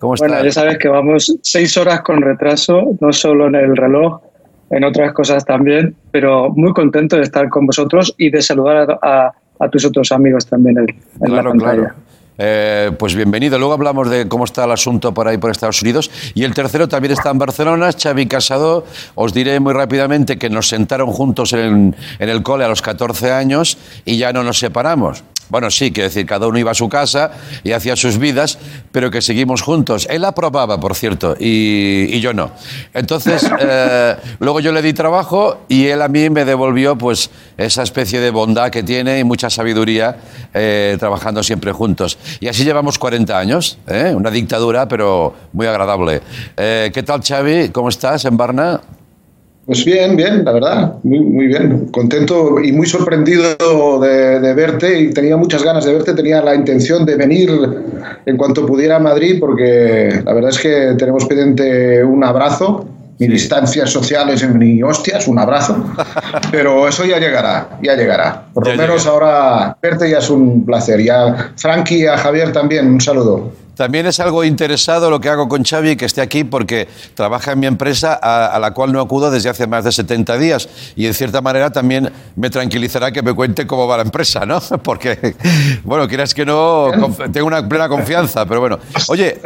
[0.05, 4.21] ¿Cómo Bueno, ya sabes que vamos seis horas con retraso, no solo en el reloj,
[4.69, 8.99] en otras cosas también, pero muy contento de estar con vosotros y de saludar a,
[9.01, 11.75] a- a tus otros amigos también en, en la Claro, pantalla.
[11.75, 11.95] claro.
[12.37, 13.57] Eh, pues bienvenido.
[13.57, 16.11] Luego hablamos de cómo está el asunto por ahí, por Estados Unidos.
[16.33, 18.85] Y el tercero también está en Barcelona, Xavi Casado.
[19.15, 23.31] Os diré muy rápidamente que nos sentaron juntos en, en el cole a los 14
[23.31, 25.23] años y ya no nos separamos.
[25.49, 27.31] Bueno, sí, quiero decir, cada uno iba a su casa
[27.63, 28.57] y hacía sus vidas,
[28.91, 30.07] pero que seguimos juntos.
[30.09, 32.51] Él aprobaba, por cierto, y, y yo no.
[32.93, 37.83] Entonces, eh, luego yo le di trabajo y él a mí me devolvió pues esa
[37.83, 40.17] especie de bondad que tiene y mucha sabiduría
[40.53, 42.17] eh, trabajando siempre juntos.
[42.39, 44.13] Y así llevamos 40 años, ¿eh?
[44.15, 46.21] una dictadura, pero muy agradable.
[46.55, 47.69] ¿Qué tal, Xavi?
[47.69, 48.81] ¿Cómo estás en Barna?
[49.65, 54.99] Pues bien, bien, la verdad, muy, muy bien, contento y muy sorprendido de, de verte
[54.99, 57.49] y tenía muchas ganas de verte, tenía la intención de venir
[58.27, 62.85] en cuanto pudiera a Madrid porque la verdad es que tenemos pendiente un abrazo,
[63.17, 65.83] ni distancias sociales ni hostias, un abrazo,
[66.51, 68.45] pero eso ya llegará, ya llegará.
[68.53, 72.51] Por lo menos ahora verte ya es un placer y a Frankie y a Javier
[72.51, 73.51] también un saludo.
[73.75, 77.59] También es algo interesado lo que hago con Xavi, que esté aquí, porque trabaja en
[77.59, 80.69] mi empresa a, a la cual no acudo desde hace más de 70 días.
[80.95, 84.59] Y en cierta manera también me tranquilizará que me cuente cómo va la empresa, ¿no?
[84.83, 85.35] Porque,
[85.83, 86.89] bueno, quieras que no,
[87.31, 88.79] tengo una plena confianza, pero bueno.
[89.09, 89.41] Oye,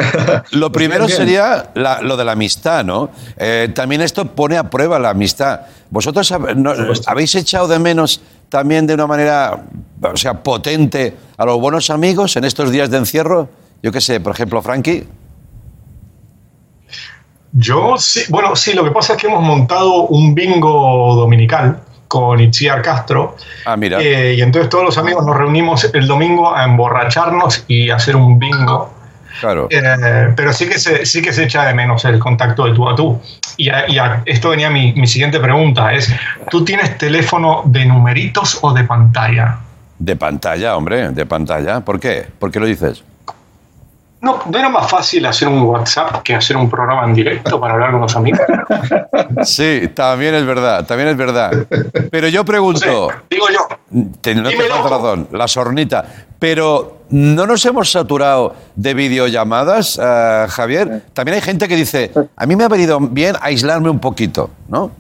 [0.52, 1.18] lo primero bien.
[1.18, 3.10] sería la- lo de la amistad, ¿no?
[3.38, 5.62] Eh, también esto pone a prueba la amistad.
[5.90, 6.74] ¿Vosotros no-
[7.08, 9.64] habéis echado de menos también de una manera,
[10.02, 13.50] o sea, potente a los buenos amigos en estos días de encierro?
[13.82, 15.06] Yo qué sé, por ejemplo, Frankie.
[17.52, 22.40] Yo sí, bueno, sí, lo que pasa es que hemos montado un bingo dominical con
[22.40, 23.36] Itziar Castro.
[23.66, 24.00] Ah, mira.
[24.02, 28.38] eh, y entonces todos los amigos nos reunimos el domingo a emborracharnos y hacer un
[28.38, 28.94] bingo.
[29.40, 29.68] Claro.
[29.70, 32.88] Eh, pero sí que, se, sí que se echa de menos el contacto de tú
[32.90, 33.20] a tú.
[33.58, 36.12] Y, a- y a- esto venía mi, mi siguiente pregunta, es,
[36.50, 39.60] ¿tú tienes teléfono de numeritos o de pantalla?
[39.98, 41.80] De pantalla, hombre, de pantalla.
[41.82, 42.28] ¿Por qué?
[42.38, 43.04] ¿Por qué lo dices?
[44.22, 47.76] ¿No, ¿No era más fácil hacer un WhatsApp que hacer un programa en directo para
[47.76, 48.42] hablar con los amigos?
[49.44, 51.52] Sí, también es verdad, también es verdad.
[52.12, 54.04] Pero yo pregunto, Digo yo.
[54.20, 56.04] te, no te razón, la sornita,
[56.38, 61.04] pero ¿no nos hemos saturado de videollamadas, eh, Javier?
[61.14, 64.92] También hay gente que dice, a mí me ha venido bien aislarme un poquito, ¿no?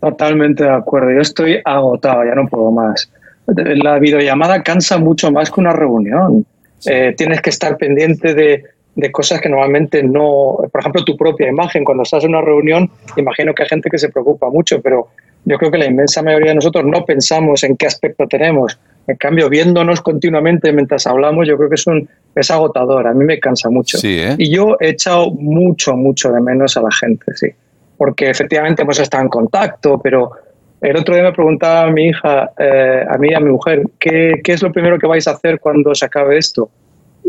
[0.00, 1.12] Totalmente de acuerdo.
[1.12, 3.08] Yo estoy agotado, ya no puedo más.
[3.46, 6.44] La videollamada cansa mucho más que una reunión.
[6.84, 10.58] Eh, tienes que estar pendiente de, de cosas que normalmente no.
[10.70, 11.84] Por ejemplo, tu propia imagen.
[11.84, 15.08] Cuando estás en una reunión, imagino que hay gente que se preocupa mucho, pero
[15.44, 18.78] yo creo que la inmensa mayoría de nosotros no pensamos en qué aspecto tenemos.
[19.06, 23.06] En cambio, viéndonos continuamente mientras hablamos, yo creo que es, un, es agotador.
[23.06, 23.98] A mí me cansa mucho.
[23.98, 24.34] Sí, ¿eh?
[24.38, 27.48] Y yo he echado mucho, mucho de menos a la gente, sí.
[27.96, 30.32] Porque efectivamente hemos estado en contacto, pero
[30.80, 33.82] el otro día me preguntaba a mi hija, eh, a mí y a mi mujer,
[33.98, 36.68] ¿qué, ¿qué es lo primero que vais a hacer cuando se acabe esto?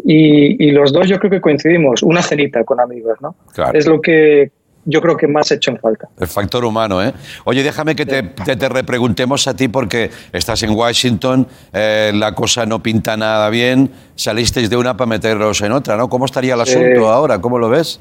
[0.06, 3.36] Y, y los dos yo creo que coincidimos, una cenita con amigos, ¿no?
[3.54, 3.78] Claro.
[3.78, 4.52] Es lo que
[4.90, 6.08] yo creo que más he hecho en falta.
[6.18, 7.12] El factor humano, ¿eh?
[7.44, 12.34] Oye, déjame que te, te, te repreguntemos a ti porque estás en Washington, eh, la
[12.34, 16.08] cosa no pinta nada bien, salisteis de una para meteros en otra, ¿no?
[16.10, 17.42] ¿Cómo estaría el asunto Eh, ahora?
[17.42, 18.00] ¿Cómo lo ves?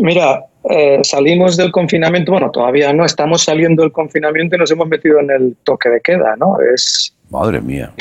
[0.00, 4.88] Mira, eh, salimos del confinamiento, bueno, todavía no, estamos saliendo del confinamiento y nos hemos
[4.88, 6.56] metido en el toque de queda, ¿no?
[6.74, 7.92] Es, Madre mía.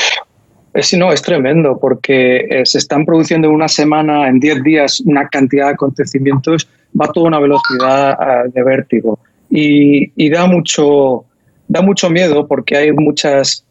[0.73, 4.99] Es, no, es tremendo porque eh, se están produciendo en una semana, en 10 días,
[5.01, 6.69] una cantidad de acontecimientos,
[6.99, 9.19] va a toda una velocidad ah, de vértigo.
[9.49, 11.25] Y, y da, mucho,
[11.67, 13.65] da mucho miedo porque hay, muchas,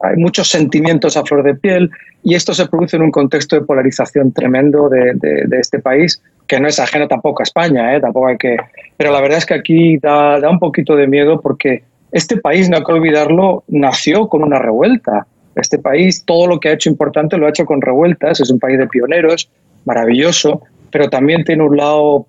[0.00, 1.90] hay muchos sentimientos a flor de piel
[2.22, 6.68] y esto se produce en un contexto de polarización tremendo de, este país, que no
[6.68, 8.00] es ajeno tampoco a España, ¿eh?
[8.00, 8.56] tampoco hay que...
[8.96, 12.68] Pero la verdad es que aquí da, da un poquito de miedo porque este país,
[12.68, 15.26] no hay que olvidarlo, nació con una revuelta.
[15.54, 18.40] Este país, todo lo que ha hecho importante lo ha hecho con revueltas.
[18.40, 19.50] Es un país de pioneros,
[19.84, 22.26] maravilloso, pero también tiene un lado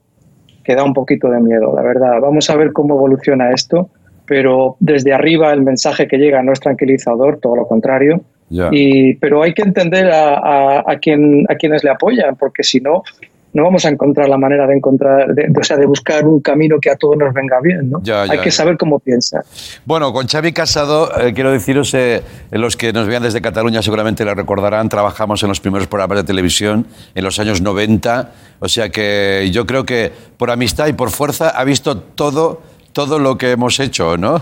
[0.63, 2.19] que da un poquito de miedo, la verdad.
[2.21, 3.89] Vamos a ver cómo evoluciona esto,
[4.29, 8.21] pero desde arriba el mensaje que llega no es tranquilizador, todo lo contrario.
[8.49, 8.69] Ya.
[8.71, 12.79] Y, pero hay que entender a, a, a quien, a quienes le apoyan, porque si
[12.79, 13.03] no,
[13.53, 16.39] no vamos a encontrar la manera de encontrar, de, de- o sea, de buscar un
[16.39, 17.89] camino que a todos nos venga bien.
[17.89, 17.99] ¿no?
[18.03, 18.51] Ya, ya, hay que ya.
[18.51, 19.41] saber cómo piensa.
[19.85, 24.23] Bueno, con Xavi Casado, eh, quiero deciros, eh, los que nos vean desde Cataluña seguramente
[24.25, 28.89] la recordarán, trabajamos en los primeros programas de televisión en los años 90, o sea
[28.89, 32.61] que yo creo que por amistad y por fuerza ha visto todo,
[32.93, 34.41] todo lo que hemos hecho, ¿no?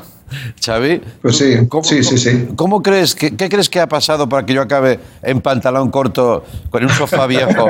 [0.64, 1.02] Xavi.
[1.22, 2.48] Pues sí, ¿Cómo- sí, sí, sí.
[2.56, 6.44] ¿Cómo crees, que, qué crees que ha pasado para que yo acabe en pantalón corto,
[6.70, 7.68] con un sofá viejo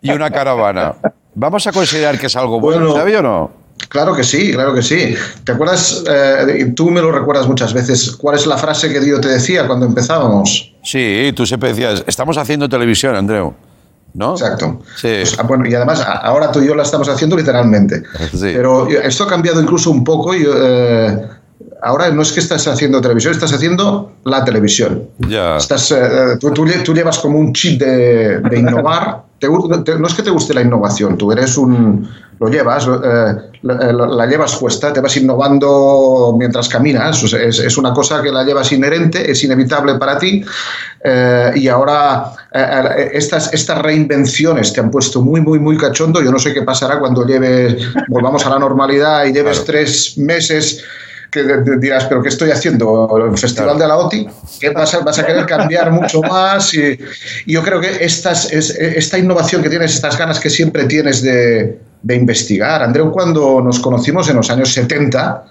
[0.00, 0.94] y una caravana?
[1.34, 2.94] ¿Vamos a considerar que es algo bueno, Bueno.
[2.96, 3.50] Xavi, o no?
[3.88, 5.14] Claro que sí, claro que sí.
[5.44, 9.00] ¿Te acuerdas, eh, y tú me lo recuerdas muchas veces, cuál es la frase que
[9.00, 10.72] Dio te decía cuando empezábamos?
[10.82, 13.54] Sí, tú siempre decías, estamos haciendo televisión, Andreu.
[14.14, 14.32] ¿No?
[14.32, 14.80] Exacto.
[14.96, 15.08] Sí.
[15.20, 18.02] Pues, ah, bueno, y además ahora tú y yo la estamos haciendo literalmente.
[18.32, 18.52] Sí.
[18.54, 20.34] Pero esto ha cambiado incluso un poco.
[20.34, 21.28] y, eh,
[21.82, 25.08] ahora no es que estás haciendo televisión, estás haciendo la televisión.
[25.18, 25.56] Ya.
[25.56, 29.27] Estás, eh, tú, tú tú llevas como un chip de, de innovar.
[29.38, 32.08] Te gu- te- no es que te guste la innovación, tú eres un.
[32.40, 37.22] Lo llevas, eh, la, la- la llevas puesta, te vas innovando mientras caminas.
[37.24, 40.44] O sea, es, es una cosa que la llevas inherente, es inevitable para ti.
[41.04, 42.64] eh, y ahora eh,
[42.98, 46.22] eh, estas, estas reinvenciones te han puesto muy, muy, muy cachondo.
[46.22, 47.76] Yo no sé qué pasará cuando lleves,
[48.08, 50.84] volvamos a la normalidad y lleves tres meses
[51.30, 51.44] que
[51.78, 53.08] dirás, pero ¿qué estoy haciendo?
[53.30, 54.28] ¿El Festival de la OTI?
[54.60, 56.72] ¿Qué vas a, vas a querer cambiar mucho más?
[56.74, 56.98] Y,
[57.46, 61.22] y yo creo que estas, es- esta innovación que tienes, estas ganas que siempre tienes
[61.22, 62.82] de, de investigar.
[62.82, 65.44] Andreu, cuando nos conocimos en los años 70,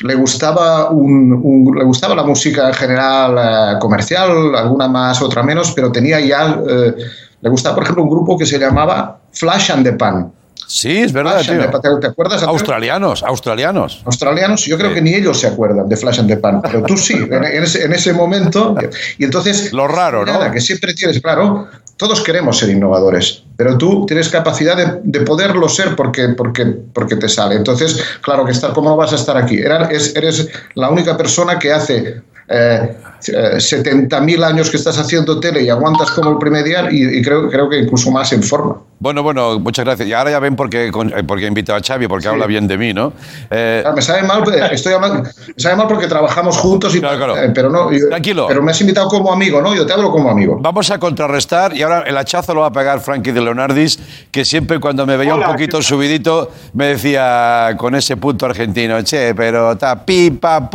[0.00, 5.42] le gustaba, un, un- le gustaba la música en general eh, comercial, alguna más, otra
[5.42, 6.94] menos, pero tenía ya, eh,
[7.40, 10.32] le gustaba, por ejemplo, un grupo que se llamaba Flash and the Pan.
[10.66, 12.42] Sí, es verdad, Flash the ¿Te, acuerdas?
[12.42, 14.02] Australianos, australianos.
[14.04, 16.96] australianos, yo creo que ni ellos se acuerdan de Flash and the Pan, pero tú
[16.96, 18.74] sí, en, en ese, en ese momento.
[19.18, 19.72] Y entonces.
[19.72, 20.50] Lo raro, ¿no?
[20.50, 25.68] que siempre tienes, claro, todos queremos ser innovadores, pero tú tienes capacidad de, de poderlo
[25.68, 27.56] ser porque, porque, porque te sale.
[27.56, 29.58] Entonces, claro que estar, ¿cómo no vas a estar aquí?
[29.58, 32.22] Eres la única persona que hace.
[32.50, 37.18] Eh, eh, 70.000 años que estás haciendo tele y aguantas como el primer día y,
[37.18, 38.80] y creo, creo que incluso más en forma.
[39.00, 40.08] Bueno, bueno, muchas gracias.
[40.08, 42.46] Y ahora ya ven por qué, eh, por qué he invitado a Xavi, porque habla
[42.46, 43.12] bien de mí, ¿no?
[43.48, 47.00] Eh, Ah, Me sabe mal, eh, estoy ama- me sabe mal porque trabajamos juntos, y,
[47.00, 47.36] Claro, claro.
[47.36, 47.92] eh, pero no.
[47.92, 48.46] yo- Tranquilo.
[48.48, 49.72] Pero me has invitado como amigo, ¿no?
[49.74, 50.58] Yo te hablo como amigo.
[50.60, 54.00] Vamos a contrarrestar y ahora el hachazo lo va a pegar Frankie de Leonardis,
[54.32, 59.00] que siempre cuando me veía Hola, un poquito subidito me decía con ese punto argentino,
[59.02, 60.68] che, pero ta pi pa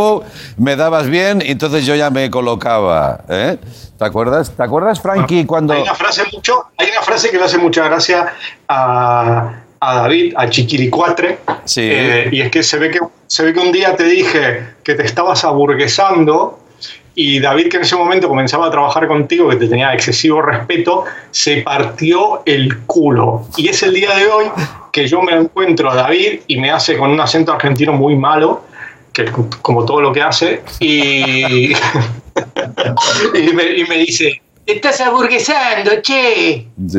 [0.57, 3.57] me dabas bien y entonces yo ya me colocaba, ¿eh?
[3.97, 4.51] ¿Te acuerdas?
[4.51, 7.83] ¿Te acuerdas Frankie cuando Hay una frase mucho, hay una frase que le hace mucha
[7.85, 11.81] gracia a, a David, a Chiquiricuatre, Sí.
[11.83, 14.93] eh, y es que se ve que se ve que un día te dije que
[14.95, 16.59] te estabas aburguesando
[17.15, 21.05] y David que en ese momento comenzaba a trabajar contigo, que te tenía excesivo respeto,
[21.31, 23.47] se partió el culo.
[23.57, 24.45] Y es el día de hoy
[24.91, 28.65] que yo me encuentro a David y me hace con un acento argentino muy malo,
[29.11, 29.25] que
[29.61, 31.73] como todo lo que hace, y,
[33.33, 36.67] y, me, y me dice, "Te estás aburguesando, che.
[36.87, 36.97] Sí.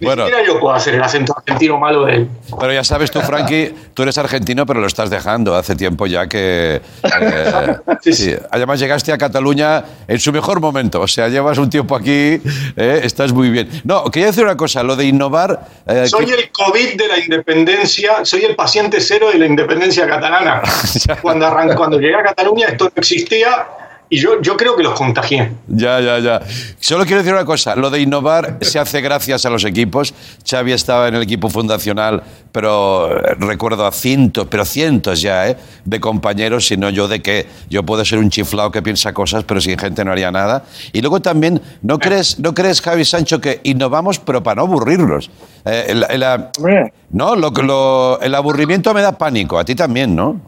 [0.00, 2.28] Ni Bueno, siquiera yo puedo hacer el acento argentino malo de él.
[2.58, 6.26] pero ya sabes tú, Frankie, tú eres argentino, pero lo estás dejando hace tiempo ya
[6.26, 6.80] que...
[7.20, 8.34] eh, Sí, sí.
[8.50, 12.40] Además llegaste a Cataluña en su mejor momento, o sea, llevas un tiempo aquí,
[12.76, 13.68] eh, estás muy bien.
[13.84, 15.66] No, quería decir una cosa, lo de innovar...
[15.86, 20.06] eh, Soy que- el COVID de la independencia, soy el paciente cero de la independencia
[20.06, 20.62] catalana.
[21.22, 23.66] Cuando, arran- cuando llegué a Cataluña esto no existía
[24.08, 25.52] y yo, yo creo que los contagié.
[25.68, 26.40] Ya, ya, ya.
[26.80, 27.74] Solo quiero decir una cosa.
[27.74, 30.14] Lo de innovar se hace gracias a los equipos.
[30.48, 35.56] Xavi estaba en el equipo fundacional, pero eh, recuerdo a cientos, pero cientos ya, ¿eh?
[35.84, 39.60] de compañeros, sino yo de que yo puedo ser un chiflado que piensa cosas, pero
[39.60, 40.64] sin gente no haría nada.
[40.92, 45.30] Y luego también, ¿no crees, ¿no crees Javi Sancho, que innovamos, pero para no aburrirnos?
[45.64, 46.06] Eh, el-
[47.10, 49.58] no, lo, que- lo- el aburrimiento me da pánico.
[49.58, 50.40] A ti también, ¿no?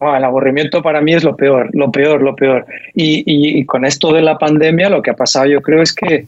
[0.00, 2.66] Ah, el aburrimiento para mí es lo peor, lo peor, lo peor.
[2.94, 5.92] Y, y- y con esto de la pandemia, lo que ha pasado yo creo es
[5.94, 6.26] que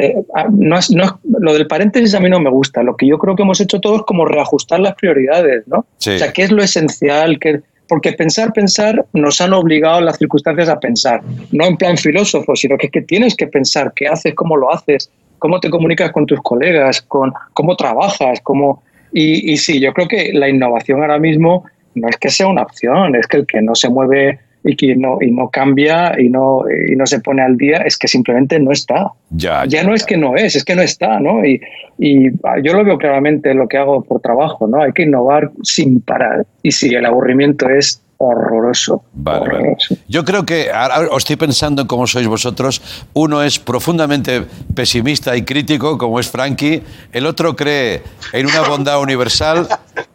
[0.00, 2.84] eh, ah, no es- no es- lo del paréntesis a mí no me gusta.
[2.84, 5.86] Lo que yo creo que hemos hecho todos es como reajustar las prioridades, ¿no?
[5.98, 6.10] Sí.
[6.12, 7.40] O sea, ¿qué es lo esencial?
[7.40, 11.20] ¿Qué- porque pensar, pensar, nos han obligado las circunstancias a pensar.
[11.50, 14.72] No en plan filósofo, sino que es que tienes que pensar qué haces, cómo lo
[14.72, 18.82] haces, cómo te comunicas con tus colegas, con cómo trabajas, cómo...
[19.12, 22.62] Y, y sí, yo creo que la innovación ahora mismo no es que sea una
[22.62, 26.28] opción, es que el que no se mueve y que no, y no cambia y
[26.28, 29.12] no, y no se pone al día es que simplemente no está.
[29.30, 31.44] Ya, Ya no es que no es, es que no está, ¿no?
[31.44, 31.60] Y,
[31.98, 34.82] y ah, yo lo veo claramente en lo que hago por trabajo, ¿no?
[34.82, 36.46] Hay que innovar sin parar.
[36.62, 39.04] Y sí, el aburrimiento es horroroso.
[39.12, 39.58] Vale, vale.
[39.58, 39.96] horroroso.
[40.08, 42.82] Yo creo que ahora os estoy pensando en cómo sois vosotros.
[43.14, 46.82] Uno es profundamente pesimista y crítico, como es Frankie.
[47.12, 49.68] El otro cree en una bondad universal.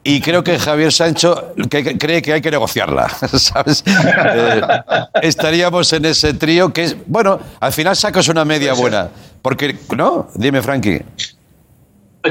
[0.06, 3.08] Y creo que Javier Sancho cree que hay que negociarla.
[3.34, 3.84] ¿Sabes?
[3.88, 4.62] Eh,
[5.22, 6.98] estaríamos en ese trío que es.
[7.06, 9.10] Bueno, al final sacas una media buena.
[9.42, 10.28] Porque, ¿no?
[10.36, 11.02] Dime, Frankie.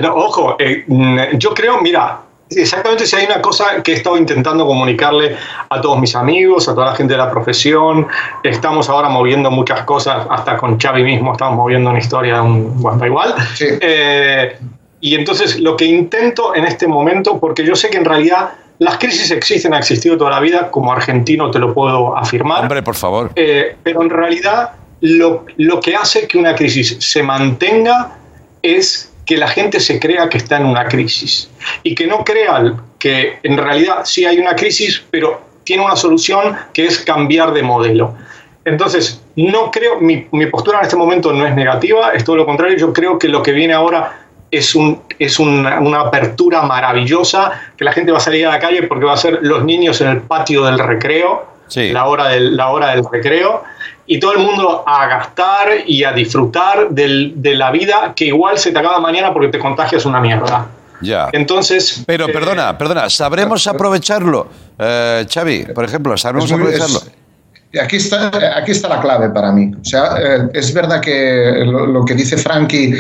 [0.01, 4.17] No, ojo, eh, mm, yo creo, mira, exactamente si hay una cosa que he estado
[4.17, 5.37] intentando comunicarle
[5.69, 8.07] a todos mis amigos, a toda la gente de la profesión,
[8.43, 12.99] estamos ahora moviendo muchas cosas, hasta con Xavi mismo estamos moviendo una historia, un, bueno,
[12.99, 13.35] da igual.
[13.55, 13.67] Sí.
[13.81, 14.59] Eh,
[15.03, 18.99] y entonces lo que intento en este momento, porque yo sé que en realidad las
[18.99, 22.63] crisis existen, ha existido toda la vida, como argentino te lo puedo afirmar.
[22.63, 23.33] Hombre, por favor.
[23.35, 28.17] Eh, pero en realidad lo, lo que hace que una crisis se mantenga
[28.63, 31.51] es que la gente se crea que está en una crisis
[31.83, 36.57] y que no crea que en realidad sí hay una crisis, pero tiene una solución
[36.73, 38.15] que es cambiar de modelo.
[38.65, 42.47] Entonces, no creo, mi, mi postura en este momento no es negativa, es todo lo
[42.47, 44.22] contrario, yo creo que lo que viene ahora
[44.53, 48.59] es, un, es una, una apertura maravillosa, que la gente va a salir a la
[48.61, 51.91] calle porque va a ser los niños en el patio del recreo, Sí.
[51.91, 53.65] la, hora del, la hora del recreo,
[54.07, 58.59] y todo el mundo a gastar y a disfrutar del- de la vida que igual
[58.59, 60.67] se te acaba mañana porque te contagias una mierda.
[61.01, 61.31] Ya.
[61.33, 62.05] Entonces...
[62.07, 64.49] Pero eh, perdona, perdona, ¿sabremos aprovecharlo?
[64.79, 66.99] Eh, Xavi, por ejemplo, ¿sabremos muy- aprovecharlo?
[67.73, 69.73] es- aquí está, aquí está la clave para mí.
[69.81, 72.95] O sea, eh, es verdad que lo, lo que dice Frankie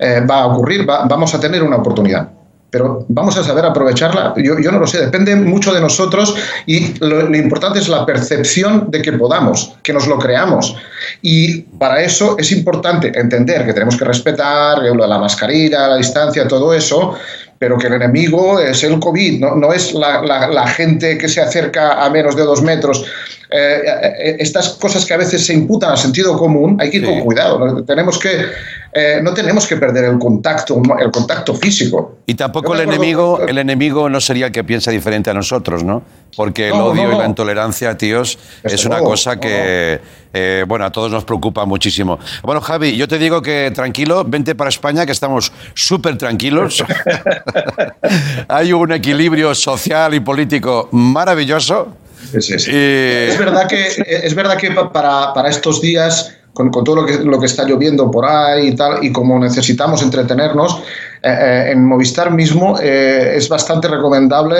[0.00, 2.28] eh, va a ocurrir, va- vamos a tener una oportunidad.
[2.72, 4.32] Pero vamos a saber aprovecharla.
[4.36, 6.36] Yo, yo no lo sé, depende mucho de nosotros
[6.66, 10.76] y lo, lo importante es la percepción de que podamos, que nos lo creamos.
[11.20, 16.72] Y para eso es importante entender que tenemos que respetar la mascarilla, la distancia, todo
[16.72, 17.14] eso,
[17.58, 21.28] pero que el enemigo es el COVID, no, no es la, la- la gente que
[21.28, 23.04] se acerca a menos de dos metros.
[23.52, 27.04] Eh, eh, estas cosas que a veces se imputan al sentido común, hay que ir
[27.04, 27.10] Sí.
[27.10, 27.82] con cuidado.
[27.82, 28.44] Tenemos que
[28.92, 32.18] eh, no tenemos que perder el contacto, el contacto físico.
[32.26, 36.02] Y tampoco el enemigo, el enemigo no sería el que piensa diferente a nosotros, ¿no?
[36.36, 40.00] Porque el No, odio no, y la intolerancia, tíos, Desde es una cosa que,
[40.32, 42.18] eh, bueno, a todos nos preocupa muchísimo.
[42.42, 46.84] Bueno, Javi, yo te digo que tranquilo, vente para España, que estamos súper tranquilos.
[48.48, 51.94] Hay un equilibrio social y político maravilloso.
[52.32, 52.70] Sí, sí, sí.
[52.70, 57.06] Y- Es verdad que, es verdad que pa- para, para estos días, con, todo lo
[57.06, 60.82] que, lo que está lloviendo por ahí y tal, y como necesitamos entretenernos,
[61.22, 64.56] eh, eh, en Movistar mismo eh, es bastante recomendable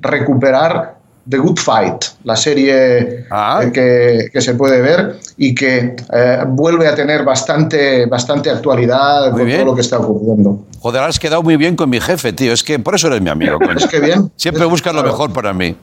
[0.00, 0.96] recuperar
[1.28, 3.60] The Good Fight, la serie Ah.
[3.64, 9.30] eh, que, que se puede ver y que eh, vuelve a tener bastante, bastante actualidad
[9.32, 9.58] Muy con bien.
[9.58, 10.64] todo lo que está ocurriendo.
[10.80, 12.52] Joder, has quedado muy bien con mi jefe, tío.
[12.52, 13.58] Es que por eso eres mi amigo.
[13.58, 13.76] coño.
[13.76, 14.30] Es que bien.
[14.36, 15.74] Siempre buscas lo mejor para mí.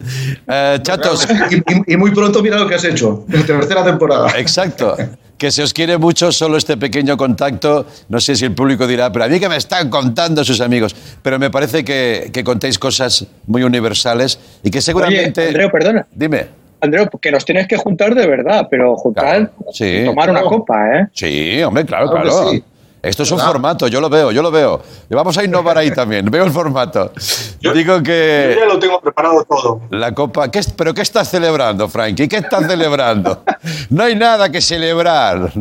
[0.48, 4.30] Eh, chatos, Y, y- y muy pronto mira lo que has hecho, en tercera temporada.
[4.38, 4.96] Exacto.
[5.44, 7.86] Que se os quiere mucho solo este pequeño contacto.
[8.08, 10.96] No sé si el público dirá, pero a mí que me están contando sus amigos.
[11.22, 15.42] Pero me parece que, que contéis cosas muy universales y que seguramente.
[15.42, 16.08] Oye, Andreu, perdona.
[16.16, 16.46] Dime.
[16.80, 19.84] Andreu, que nos tienes que juntar de verdad, pero juntar, Claro, sí.
[19.86, 21.08] y tomar una copa, ¿eh?
[21.12, 22.50] Sí, hombre, claro, Claro claro.
[22.52, 22.64] sí.
[23.04, 24.82] Esto es un formato, yo lo veo, yo lo veo.
[25.10, 26.26] Vamos a innovar ahí también.
[26.32, 27.12] Veo el formato.
[27.60, 29.82] Yo- Digo Yo que ya lo tengo preparado todo.
[29.92, 30.50] la copa.
[30.50, 32.30] ¿qué es- ¿Pero qué estás celebrando, Frankie?
[32.30, 33.44] ¿Qué estás celebrando?
[33.90, 35.52] No hay nada que celebrar.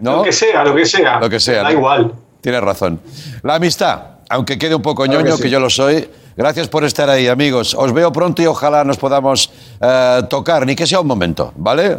[0.00, 0.16] ¿No?
[0.18, 1.18] Lo que sea, lo que sea.
[1.20, 1.78] Lo que sea, Da ¿no?
[1.78, 2.12] igual.
[2.42, 3.00] Tienes razón.
[3.42, 5.42] La amistad, aunque quede un poco Claro que ñoño, sí.
[5.44, 6.08] que yo lo soy.
[6.36, 7.74] Gracias por estar ahí, amigos.
[7.74, 11.96] Os veo pronto y ojalá nos podamos eh, tocar, ni que sea un momento, ¿vale?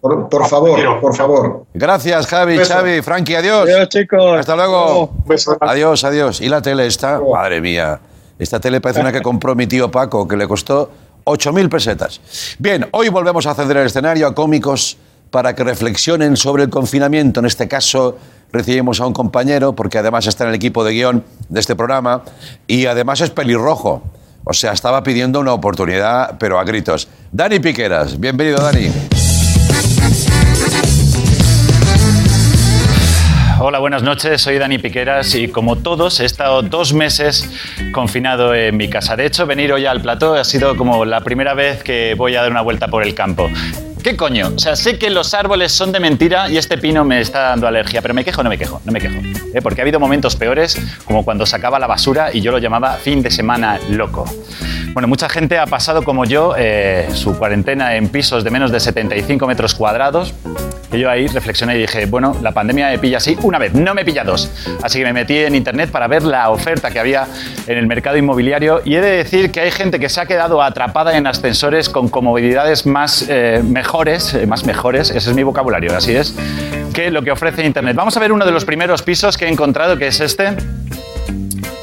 [0.00, 1.00] Por, por favor, Quiero.
[1.00, 1.64] por favor.
[1.74, 2.72] Gracias, Javi, Beso.
[2.72, 3.68] Xavi, Frankie, adiós.
[3.68, 4.38] Adiós, chicos.
[4.38, 5.10] Hasta luego.
[5.26, 5.56] Beso.
[5.60, 6.40] Adiós, adiós.
[6.40, 7.20] ¿Y la tele está?
[7.20, 8.00] Madre mía.
[8.38, 10.90] Esta tele parece una que compró mi tío Paco, que le costó
[11.24, 12.20] 8.000 pesetas.
[12.58, 14.96] Bien, hoy volvemos a ceder el escenario a cómicos
[15.30, 17.40] para que reflexionen sobre el confinamiento.
[17.40, 18.16] En este caso,
[18.50, 22.22] recibimos a un compañero, porque además está en el equipo de guion de este programa,
[22.66, 24.02] y además es pelirrojo.
[24.44, 27.08] O sea, estaba pidiendo una oportunidad, pero a gritos.
[27.30, 28.90] Dani Piqueras, bienvenido, Dani.
[33.62, 34.40] Hola, buenas noches.
[34.40, 37.46] Soy Dani Piqueras y como todos he estado dos meses
[37.92, 39.16] confinado en mi casa.
[39.16, 42.40] De hecho, venir hoy al plató ha sido como la primera vez que voy a
[42.40, 43.50] dar una vuelta por el campo.
[44.02, 44.52] ¿Qué coño?
[44.56, 47.66] O sea, sé que los árboles son de mentira y este pino me está dando
[47.66, 49.20] alergia, pero me quejo, no me quejo, no me quejo.
[49.52, 49.60] ¿eh?
[49.62, 53.22] Porque ha habido momentos peores, como cuando sacaba la basura y yo lo llamaba fin
[53.22, 54.24] de semana loco.
[54.92, 58.80] Bueno, mucha gente ha pasado como yo eh, su cuarentena en pisos de menos de
[58.80, 60.34] 75 metros cuadrados.
[60.90, 63.94] Que yo ahí reflexioné y dije, bueno, la pandemia me pilla así una vez, no
[63.94, 64.50] me pilla dos.
[64.82, 67.28] Así que me metí en internet para ver la oferta que había
[67.68, 70.60] en el mercado inmobiliario y he de decir que hay gente que se ha quedado
[70.60, 73.89] atrapada en ascensores con comodidades más eh, mejores,
[74.34, 76.32] eh, más mejores, ese es mi vocabulario, así es,
[76.94, 77.96] que lo que ofrece internet.
[77.96, 80.56] Vamos a ver uno de los primeros pisos que he encontrado, que es este.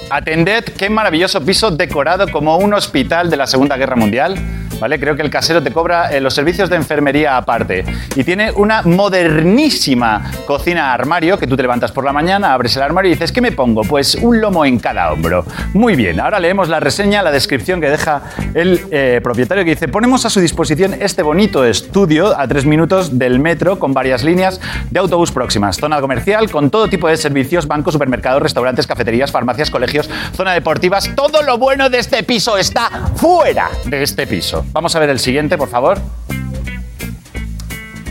[0.09, 4.37] Atended, qué maravilloso piso decorado como un hospital de la Segunda Guerra Mundial.
[4.79, 7.85] Creo que el casero te cobra eh, los servicios de enfermería aparte.
[8.15, 12.83] Y tiene una modernísima cocina armario que tú te levantas por la mañana, abres el
[12.83, 13.81] armario y dices, ¿qué me pongo?
[13.81, 15.45] Pues un lomo en cada hombro.
[15.73, 18.21] Muy bien, ahora leemos la reseña, la descripción que deja
[18.53, 23.17] el eh, propietario que dice, ponemos a su disposición este bonito estudio a tres minutos
[23.17, 24.59] del metro con varias líneas
[24.89, 25.77] de autobús próximas.
[25.77, 31.09] Zona comercial con todo tipo de servicios, bancos, supermercados, restaurantes, cafeterías, farmacias, colegios, zona deportivas.
[31.15, 34.65] Todo lo bueno de este piso está fuera de este piso.
[34.73, 35.99] Vamos a ver el siguiente, por favor.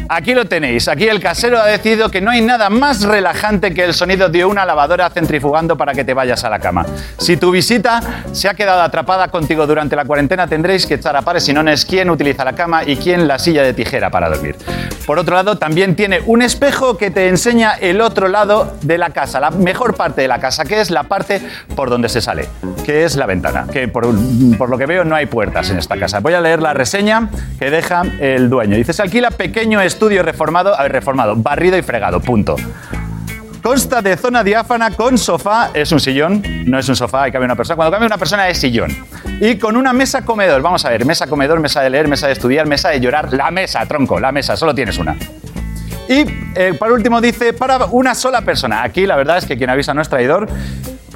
[0.09, 0.88] Aquí lo tenéis.
[0.88, 4.44] Aquí el casero ha decidido que no hay nada más relajante que el sonido de
[4.44, 6.86] una lavadora centrifugando para que te vayas a la cama.
[7.18, 8.00] Si tu visita
[8.32, 11.68] se ha quedado atrapada contigo durante la cuarentena, tendréis que echar a pares si no
[11.68, 14.57] es quién utiliza la cama y quién la silla de tijera para dormir.
[15.07, 19.11] Por otro lado, también tiene un espejo que te enseña el otro lado de la
[19.11, 21.40] casa, la mejor parte de la casa, que es la parte
[21.74, 22.48] por donde se sale,
[22.84, 24.07] que es la ventana, que por,
[24.59, 26.20] por lo que veo no hay puertas en esta casa.
[26.20, 27.28] Voy a leer la reseña
[27.59, 28.76] que deja el dueño.
[28.76, 32.55] Dice, se alquila pequeño estudio reformado, a ver, reformado, barrido y fregado, punto.
[33.62, 37.47] Consta de zona diáfana con sofá, es un sillón, no es un sofá, hay cabe
[37.47, 37.76] una persona.
[37.76, 38.94] Cuando cabe una persona es sillón.
[39.40, 42.34] Y con una mesa comedor, vamos a ver, mesa comedor, mesa de leer, mesa de
[42.34, 45.16] estudiar, mesa de llorar, la mesa, tronco, la mesa, solo tienes una.
[46.09, 48.82] Y eh, para último dice, para una sola persona.
[48.82, 50.47] Aquí la verdad es que quien avisa no es traidor.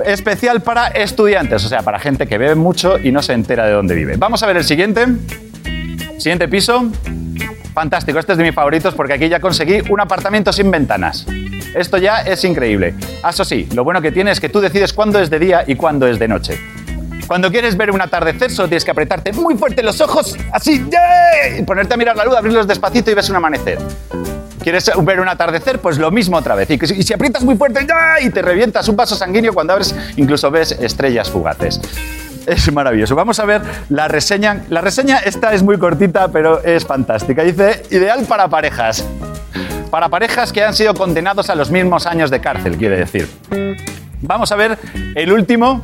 [0.06, 3.72] Especial para estudiantes, o sea, para gente que bebe mucho y no se entera de
[3.72, 4.16] dónde vive.
[4.16, 5.06] Vamos a ver el siguiente.
[6.18, 6.90] Siguiente piso.
[7.74, 11.24] Fantástico, este es de mis favoritos porque aquí ya conseguí un apartamento sin ventanas.
[11.74, 12.94] Esto ya es increíble.
[13.22, 15.64] Ah, Eso sí, lo bueno que tiene es que tú decides cuándo es de día
[15.66, 16.58] y cuándo es de noche.
[17.28, 21.60] Cuando quieres ver un atardecer, solo tienes que apretarte muy fuerte los ojos, así, ¡yay!
[21.60, 23.78] y ponerte a mirar la luz, abrirlos despacito y ves un amanecer.
[24.60, 25.78] ¿Quieres ver un atardecer?
[25.78, 26.68] Pues lo mismo otra vez.
[26.70, 28.20] Y, si- aprietas muy fuerte ¡ya!
[28.20, 31.80] y te revientas un vaso sanguíneo cuando abres, incluso ves estrellas fugaces.
[32.46, 33.14] Es maravilloso.
[33.14, 34.64] Vamos a ver la reseña.
[34.68, 37.42] La reseña esta es muy cortita, pero es fantástica.
[37.42, 39.06] Dice, ideal para parejas.
[39.90, 43.28] Para parejas que han sido condenados a los mismos años de cárcel, quiere decir.
[44.22, 44.78] Vamos a ver
[45.14, 45.82] el último.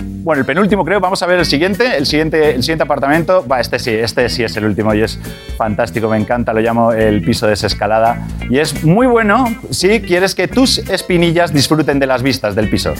[0.00, 1.00] Bueno, el penúltimo creo.
[1.00, 1.96] Vamos a ver el siguiente.
[1.96, 3.46] El siguiente, el siguiente apartamento.
[3.46, 5.18] Va, este sí, este sí es el último y es
[5.58, 6.08] fantástico.
[6.08, 6.52] Me encanta.
[6.52, 8.26] Lo llamo el piso de desescalada.
[8.48, 12.94] Y es muy bueno si quieres que tus espinillas disfruten de las vistas del piso.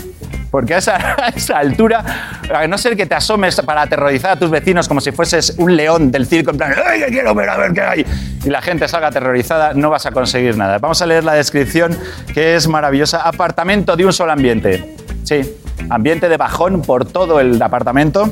[0.51, 4.87] Porque a esa, altura, a no ser que te asomes para aterrorizar a tus vecinos
[4.87, 7.73] como si fueses un león del circo, en plan, ¡ay, que quiero ver a ver
[7.73, 8.05] qué hay!
[8.45, 10.77] Y la gente salga aterrorizada, no vas a conseguir nada.
[10.77, 11.97] Vamos a leer la descripción,
[12.33, 13.21] que es maravillosa.
[13.23, 14.95] Apartamento de un solo ambiente.
[15.23, 15.41] Sí,
[15.89, 18.29] ambiente de bajón por todo el apartamento.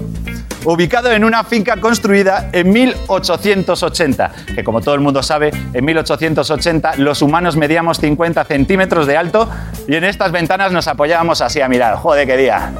[0.65, 6.95] Ubicado en una finca construida en 1880, que como todo el mundo sabe, en 1880
[6.97, 9.49] los humanos medíamos 50 centímetros de alto
[9.87, 11.97] y en estas ventanas nos apoyábamos así a mirar.
[11.97, 12.71] ¡Joder, qué día!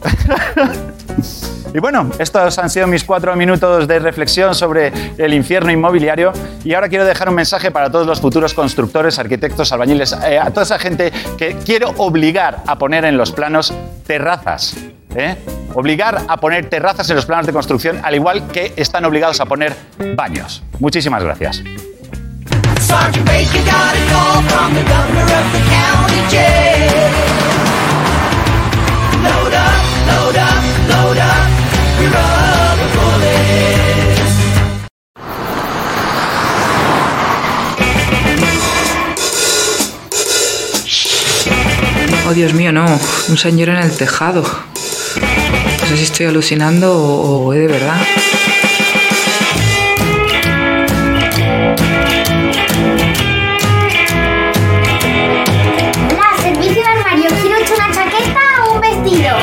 [1.72, 6.32] Y bueno, estos han sido mis cuatro minutos de reflexión sobre el infierno inmobiliario.
[6.64, 10.50] Y ahora quiero dejar un mensaje para todos los futuros constructores, arquitectos, albañiles, eh, a
[10.50, 13.72] toda esa gente que quiero obligar a poner en los planos
[14.06, 14.76] terrazas.
[15.14, 15.36] ¿eh?
[15.74, 19.46] Obligar a poner terrazas en los planos de construcción, al igual que están obligados a
[19.46, 19.74] poner
[20.16, 20.64] baños.
[20.80, 21.62] Muchísimas gracias.
[42.40, 42.86] Dios mío, no.
[43.28, 44.40] Un señor en el tejado.
[44.40, 48.00] No sé si estoy alucinando o, o es de verdad.
[56.16, 57.28] Hola, servicio de armario.
[57.42, 59.36] ¿Quiero hecho una chaqueta o un vestido?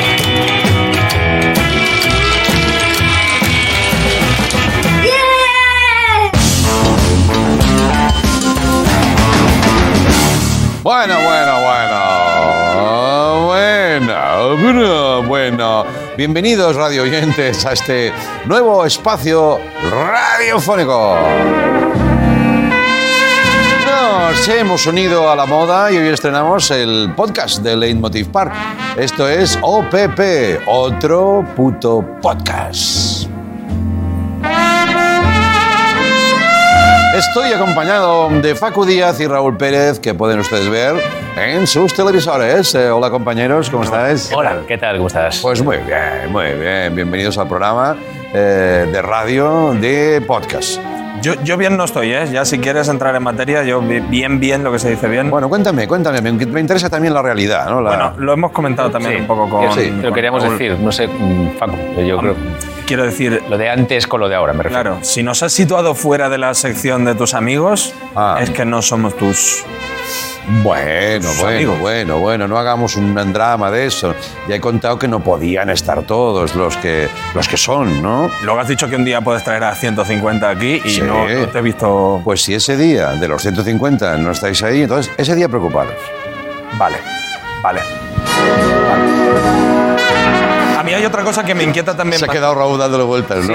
[5.04, 6.32] ¡Bien!
[10.82, 11.37] Bueno, bueno, bueno.
[16.18, 18.12] Bienvenidos, radio oyentes, a este
[18.44, 21.16] nuevo espacio radiofónico.
[23.86, 28.52] Nos hemos unido a la moda y hoy estrenamos el podcast de Leitmotiv Park.
[28.96, 33.27] Esto es OPP, otro puto podcast.
[37.18, 40.94] Estoy acompañado de Facu Díaz y Raúl Pérez, que pueden ustedes ver
[41.36, 42.72] en sus televisores.
[42.76, 44.30] Eh, hola compañeros, ¿cómo estáis?
[44.32, 44.96] Hola, ¿qué tal?
[44.98, 45.40] ¿Cómo estás?
[45.42, 46.94] Pues muy bien, muy bien.
[46.94, 47.96] Bienvenidos al programa
[48.32, 50.80] eh, de radio de podcast.
[51.20, 52.28] Yo, yo bien no estoy, ¿eh?
[52.32, 55.28] Ya si quieres entrar en materia, yo bi- bien, bien, lo que se dice bien.
[55.28, 56.20] Bueno, cuéntame, cuéntame.
[56.22, 57.80] Me, me interesa también la realidad, ¿no?
[57.80, 59.72] La- Bueno, lo hemos comentado también Sí, un poco con...
[59.72, 62.34] sí, lo con queríamos decir, no sé, mm, Facu, yo creo.
[62.88, 63.42] Quiero decir...
[63.50, 64.82] Lo de antes con lo de ahora, me refiero.
[64.82, 68.38] Claro, si nos has situado fuera de la sección de tus amigos, Ah.
[68.40, 69.62] es que no somos tus...
[70.62, 71.78] Bueno, bueno, amigos.
[71.80, 74.14] bueno, bueno, no hagamos un drama de eso.
[74.48, 78.30] Ya he contado que no podían estar todos los que, los que son, ¿no?
[78.42, 81.00] Luego has dicho que un día puedes traer a 150 aquí y Sí.
[81.02, 82.22] no, no te he visto...
[82.24, 85.92] Pues si ese día de los 150 no estáis ahí, entonces ese día preocuparos.
[86.78, 86.96] Vale,
[87.62, 87.80] vale.
[90.88, 92.18] Mí hay otra cosa que me inquieta también.
[92.18, 93.54] Se ha quedado Raúl dándole vueltas, ¿no?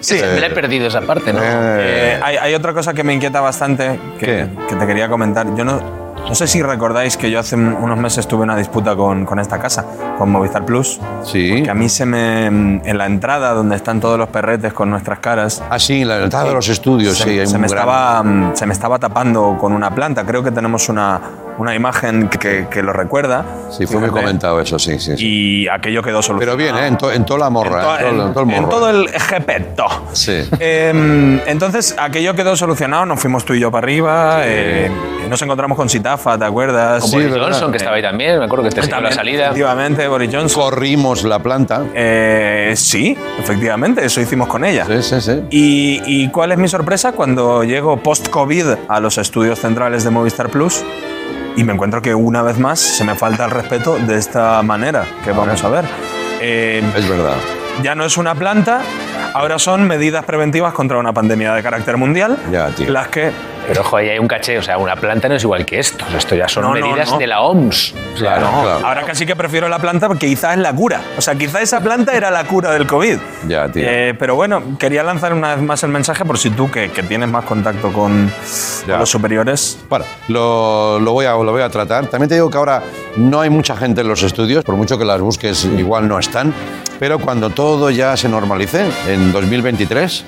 [0.00, 1.40] Sí, me la he perdido esa parte, ¿no?
[1.42, 5.46] Eh, hay, hay otra cosa que me inquieta bastante que, que te quería comentar.
[5.56, 5.80] Yo no,
[6.28, 9.58] no sé si recordáis que yo hace unos meses tuve una disputa con, con esta
[9.58, 9.84] casa,
[10.18, 11.00] con Movistar Plus.
[11.22, 11.62] Sí.
[11.62, 12.46] Que a mí se me.
[12.46, 15.62] En la entrada donde están todos los perretes con nuestras caras.
[15.70, 17.78] Ah, sí, en la entrada de los estudios, se, sí, hay se un me gran-
[17.80, 20.24] estaba, mm, se me estaba tapando con una planta.
[20.24, 21.20] Creo que tenemos una,
[21.58, 23.44] una imagen que, que lo recuerda.
[23.70, 25.16] Sí, fue muy comentado eso, sí, sí.
[25.16, 25.26] sí.
[25.64, 26.56] Y aquello quedó solucionado.
[26.58, 26.86] Pero bien, ¿eh?
[26.88, 28.68] en, to- en toda la morra, En to- en, todo, el en morro.
[28.68, 29.86] todo el gepeto.
[30.12, 30.42] Sí.
[30.60, 34.90] Eh, entonces, aquello quedó solucionado, nos fuimos tú y yo para arriba, eh,
[35.28, 37.02] nos encontramos con Sitafa, ¿te acuerdas?
[37.02, 39.44] Con Boris Johnson, que estaba ahí también, me acuerdo que te siguió la salida.
[39.46, 40.62] Efectivamente, Boris Johnson.
[40.62, 41.82] Corrimos la planta.
[41.94, 44.84] Eh, sí, efectivamente, eso hicimos con ella.
[44.86, 45.42] Sí, sí, sí.
[45.50, 50.48] ¿Y, y cuál es mi sorpresa cuando llego post-COVID a los estudios centrales de Movistar
[50.50, 50.84] Plus?
[51.56, 55.04] Y me encuentro que una vez más se me falta el respeto de esta manera
[55.24, 55.84] que vamos a ver.
[56.40, 57.34] Eh, Es verdad.
[57.82, 58.82] ya no es una planta,
[59.32, 62.90] ahora son medidas preventivas contra una pandemia de carácter mundial, Ya, tío.
[62.90, 63.30] las que
[63.68, 66.04] Pero ojo, ahí hay un caché, o sea, una planta no es igual que esto.
[66.16, 67.18] Esto ya son No, no, medidas no.
[67.18, 67.94] de la OMS.
[68.16, 68.46] Claro.
[68.46, 71.00] Ahora casi que prefiero la planta porque quizás es la cura.
[71.18, 73.18] O sea, quizás esa planta era la cura del COVID.
[73.48, 73.82] Ya, tío.
[73.86, 77.02] Eh, pero bueno, quería lanzar una vez más el mensaje por si tú, que, que
[77.02, 78.30] tienes más contacto con,
[78.86, 79.78] con los superiores.
[79.88, 82.06] Bueno, lo, lo voy a, lo voy a tratar.
[82.06, 82.82] También te digo que ahora
[83.16, 86.54] no hay mucha gente en los estudios, por mucho que las busques igual no están.
[86.98, 90.24] Pero cuando todo ya se normalice, en 2023,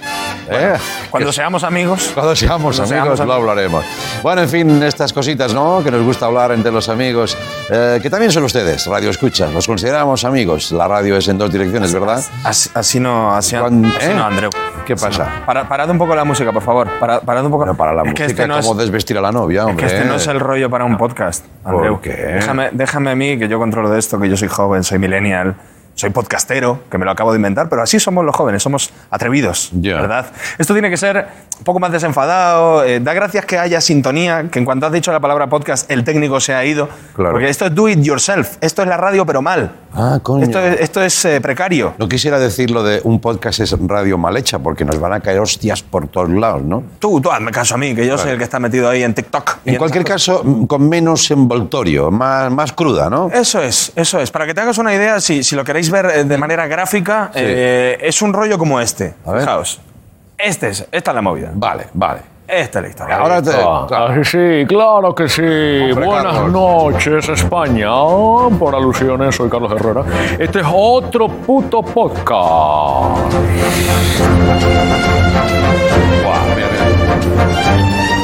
[0.51, 0.75] ¿eh?
[1.11, 2.11] Cuando seamos amigos.
[2.15, 3.85] Cuando seamos Cuando amigos seamos lo hablaremos.
[4.23, 5.83] Bueno, en fin, estas cositas, ¿no?
[5.83, 7.37] Que nos gusta hablar entre los amigos,
[7.71, 9.47] eh, que también son ustedes, Radio Escucha.
[9.51, 10.71] Los consideramos amigos.
[10.73, 12.23] La radio es en dos direcciones, ¿verdad?
[12.45, 14.15] Así, así no, así, así ¿eh?
[14.15, 14.51] no, Andreu.
[14.87, 15.43] ¿Qué pasa?
[15.47, 16.89] Para, parad un poco la música, por favor.
[16.99, 17.75] Para, parad un poco.
[17.75, 19.87] para la Es que música, este no es- ¿cómo desvestir a la novia, Es hombre?
[19.87, 22.01] que este no es el rollo para un podcast, Andreu.
[22.01, 22.11] qué?
[22.11, 25.55] Déjame, déjame a mí, que yo controlo de esto, que yo soy joven, soy millennial,
[25.99, 29.71] soy podcastero, que me lo acabo de inventar, pero así somos los jóvenes, somos atrevidos,
[29.73, 30.27] ¿verdad?
[30.57, 31.27] Esto tiene que ser
[31.59, 35.11] un poco más desenfadado, eh, da gracias que haya sintonía, que en cuanto has dicho
[35.11, 37.33] la palabra podcast, el técnico se ha ido, Claro.
[37.33, 39.73] porque esto es do it yourself, esto es la radio pero mal.
[39.93, 40.45] Ah, coño.
[40.45, 41.95] Esto es, esto es eh, precario.
[41.99, 45.21] No quisiera decir lo de un podcast es radio mal hecha, porque nos van a
[45.21, 46.85] caer hostias por todos lados, ¿no?
[47.01, 49.15] Tú, tú hazme caso a mí, que yo soy el que está metido ahí en
[49.15, 49.57] TikTok.
[49.65, 53.31] y En cualquier caso, con menos envoltorio, más, más cruda, ¿no?
[53.33, 54.31] Eso es, eso es.
[54.31, 57.31] Para que te hagas una idea, si, si lo queréis ver eh, de manera gráfica,
[57.33, 57.41] Sí.
[57.43, 59.15] eh, es un rollo como este.
[59.27, 59.41] ver.
[59.41, 59.81] Fijaos.
[60.37, 61.51] Este es, esta es la movida.
[61.55, 62.21] Vale, vale.
[62.47, 63.17] Esta es la historia.
[63.17, 64.25] Ahora te- claro.
[64.25, 65.43] sí, claro que sí.
[65.43, 66.53] Hombre, Buenas Carlos.
[66.53, 67.89] noches, España.
[68.59, 70.03] Por alusiones, soy Carlos Herrera.
[70.39, 73.35] Este es otro puto podcast.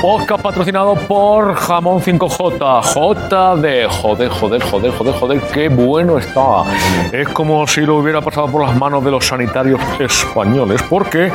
[0.01, 2.83] Podcast patrocinado por Jamón 5J.
[2.83, 6.63] J de joder, joder, joder, joder, joder, qué bueno está.
[7.11, 11.33] Es como si lo hubiera pasado por las manos de los sanitarios españoles, porque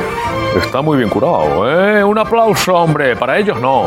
[0.56, 1.68] está muy bien curado.
[1.68, 2.04] ¿eh?
[2.04, 3.16] Un aplauso, hombre.
[3.16, 3.86] Para ellos no.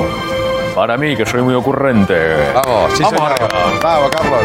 [0.75, 2.51] Para mí, que soy muy ocurrente.
[2.53, 3.31] Vamos, sí, Vamos.
[3.79, 4.41] Bravo, Carlos.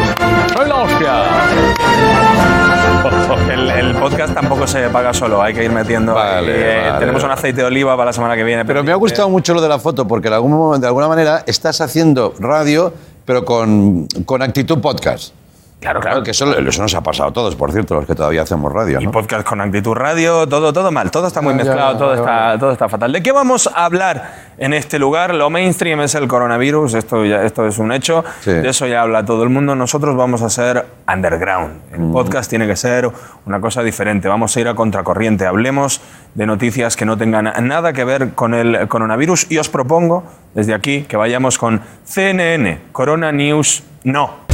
[0.55, 2.58] ¡Soy la hostia!
[3.51, 6.13] El, el podcast tampoco se paga solo, hay que ir metiendo.
[6.13, 6.99] Vale, eh, vale.
[6.99, 8.65] Tenemos un aceite de oliva para la semana que viene.
[8.65, 11.07] Pero me ha gustado mucho lo de la foto, porque de, algún, momento- de alguna
[11.07, 12.93] manera estás haciendo radio,
[13.25, 15.33] pero con, con actitud podcast.
[15.79, 16.23] Claro, claro.
[16.23, 18.99] Que eso, eso nos ha pasado a todos, por cierto, los que todavía hacemos radio,
[18.99, 19.11] Y ¿no?
[19.11, 22.19] podcast con actitud radio, todo, todo mal, todo está muy Ya, ya, mezclado, todo, ya,
[22.19, 23.13] está, todo está fatal.
[23.13, 25.33] ¿De qué vamos a hablar en este lugar?
[25.33, 28.51] Lo mainstream es el coronavirus, esto, ya, esto es un hecho, Sí.
[28.51, 29.73] de eso ya habla todo el mundo.
[29.73, 31.79] Nosotros vamos a ser underground.
[31.93, 33.09] El podcast tiene que ser
[33.45, 35.45] una cosa diferente, vamos a ir a contracorriente.
[35.45, 36.01] Hablemos
[36.35, 40.73] de noticias que no tengan nada que ver con el coronavirus y os propongo desde
[40.73, 44.48] aquí que vayamos con CNN, Corona News No.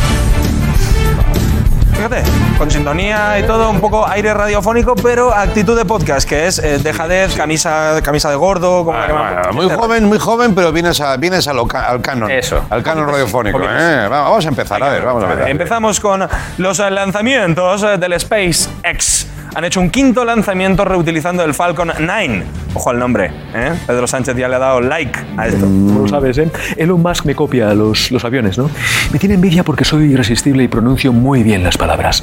[2.08, 2.30] Fíjate,
[2.60, 6.78] con sintonía y todo, un poco aire radiofónico, pero actitud de podcast, que es eh,
[6.78, 8.86] dejadez, camisa, camisa de gordo.
[8.86, 9.14] Como la que
[9.50, 12.30] me- Muy joven, muy joven, pero vienes, a, vienes a lo ca- al canon.
[12.30, 12.62] Eso.
[12.70, 13.58] Al canon radiofónico.
[13.58, 14.08] poquito ¿eh?
[14.08, 15.50] Va- Vamos a empezar, a ver, vamos a empezar.
[15.50, 16.28] Empezamos con
[16.60, 19.25] los lanzamientos eh, del SpaceX.
[19.56, 22.44] Han hecho un quinto lanzamiento reutilizando el Falcon 9.
[22.74, 23.72] Ojo al nombre, ¿eh?
[23.88, 25.66] Pedro Sánchez ya le ha dado like a esto.
[25.66, 26.52] Tú lo sabes, ¿eh?
[26.76, 28.70] Elon Musk me copia los, los aviones, ¿no?
[29.14, 32.22] Me tiene envidia porque soy irresistible y pronuncio muy bien las palabras.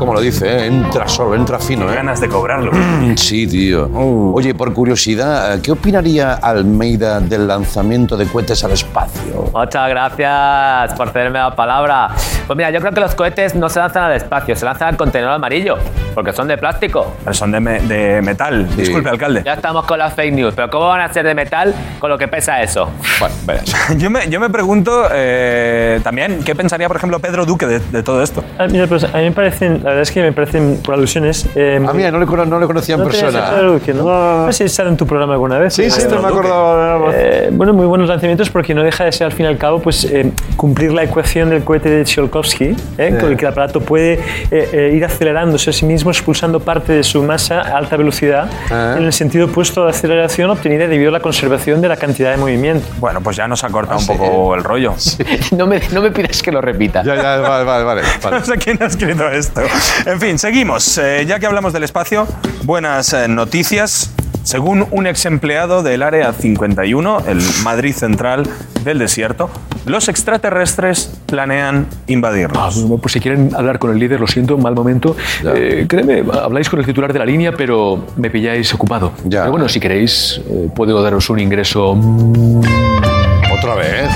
[0.00, 0.66] Como lo dice, ¿eh?
[0.66, 1.90] entra solo, entra fino.
[1.92, 1.94] ¿eh?
[1.94, 2.72] Ganas de cobrarlo.
[3.16, 3.86] Sí, tío.
[3.86, 4.32] Uh.
[4.34, 9.50] Oye, por curiosidad, ¿qué opinaría Almeida del lanzamiento de cohetes al espacio?
[9.52, 12.08] Muchas gracias por cederme la palabra.
[12.46, 14.96] Pues mira, yo creo que los cohetes no se lanzan al espacio, se lanzan al
[14.96, 15.76] contenedor amarillo,
[16.14, 17.12] porque son de plástico.
[17.22, 18.74] Pero son de, me- de metal.
[18.76, 19.42] Disculpe, alcalde.
[19.44, 22.16] Ya estamos con las fake news, pero ¿cómo van a ser de metal con lo
[22.16, 22.88] que pesa eso?
[23.18, 23.64] Bueno, verás.
[23.98, 28.02] Yo me, yo me pregunto eh, también qué pensaría, por ejemplo, Pedro Duque de, de
[28.02, 28.42] todo esto.
[28.58, 31.46] Ah, mira, pues a mí me parecen, la verdad es que me parecen por alusiones.
[31.54, 33.30] Eh, Ah, mira, no le, no le conocía en no persona.
[33.50, 34.46] claro que no.
[34.46, 35.74] No sé si sale en tu programa alguna vez.
[35.74, 37.10] Sí, sí, Eh, no me acordaba.
[37.14, 39.80] eh, bueno, muy buenos lanzamientos porque no deja de ser al fin y al cabo
[39.80, 43.80] pues, eh, cumplir la ecuación del cohete de Tsiolkovsky, eh, con el que el aparato
[43.80, 44.14] puede
[44.50, 48.48] eh, eh, ir acelerándose a sí mismo expulsando parte de su masa a alta velocidad
[48.70, 48.94] Ah.
[48.98, 52.30] en el sentido opuesto a la aceleración obtenida debido a la conservación de la cantidad
[52.30, 52.86] de movimiento.
[52.98, 54.12] Bueno, pues ya nos ha cortado Ah, un sí.
[54.12, 54.94] poco el rollo.
[55.56, 57.02] No me, no me pidas que lo repita.
[57.02, 58.02] Ya, ya, vale, vale, vale.
[58.22, 58.36] vale.
[58.40, 59.60] No sé quién ha escrito esto.
[60.06, 60.98] En fin, seguimos.
[60.98, 62.26] Eh, ya que hablamos del espacio,
[62.64, 64.10] buenas eh, noticias.
[64.42, 68.48] Según un ex empleado del Área 51, el Madrid Central
[68.82, 69.50] del Desierto,
[69.84, 72.80] los extraterrestres planean Ah, invadirnos.
[72.82, 75.14] bueno, pues si quieren hablar con el líder, lo siento, mal momento.
[75.44, 79.12] Eh, créeme, habláis con el titular de la línea, pero me pilláis ocupado.
[79.24, 79.40] Ya.
[79.40, 81.90] Pero bueno, si queréis, eh, puedo daros un ingreso.
[83.52, 84.08] Otra vez.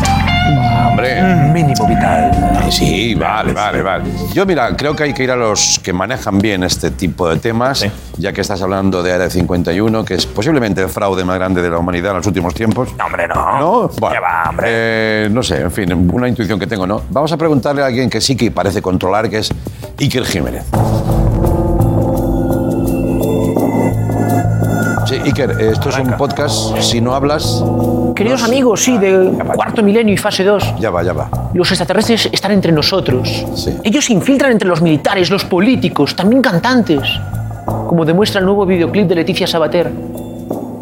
[1.05, 1.53] Hombre.
[1.53, 2.31] Mínimo vital.
[2.71, 4.05] Sí, vale, vale, vale.
[4.33, 7.37] Yo, mira, creo que hay que ir a los que manejan bien este tipo de
[7.39, 7.87] temas,
[8.17, 11.71] ya que estás hablando de Área 51, que es posiblemente el fraude más grande de
[11.71, 12.89] la humanidad en los últimos tiempos.
[12.99, 13.59] No, hombre, no.
[13.59, 13.89] ¿No?
[13.99, 14.67] Bueno, ¿Qué va, hombre?
[14.69, 17.03] eh, no sé, en fin, una intuición que tengo, ¿no?
[17.11, 19.51] Vamos a preguntarle a alguien que sí que parece controlar, que es
[20.01, 20.65] Iker Jiménez.
[25.25, 27.63] Iker, esto es un podcast, si no hablas...
[28.15, 30.75] Queridos amigos, sí, de cuarto milenio y fase 2.
[30.79, 31.29] Ya va, ya va.
[31.55, 33.45] Los extraterrestres están entre nosotros.
[33.83, 37.03] Ellos se infiltran entre los militares, los políticos, también cantantes.
[37.65, 39.91] Como demuestra el nuevo videoclip de Leticia Sabater.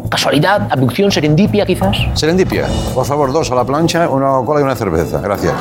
[0.09, 0.67] ¿Casualidad?
[0.69, 1.11] ¿Abducción?
[1.11, 1.97] ¿Serendipia, quizás?
[2.13, 5.21] Serendipia, por favor, dos a la plancha, una Coca-Cola y una cerveza.
[5.21, 5.53] Gracias.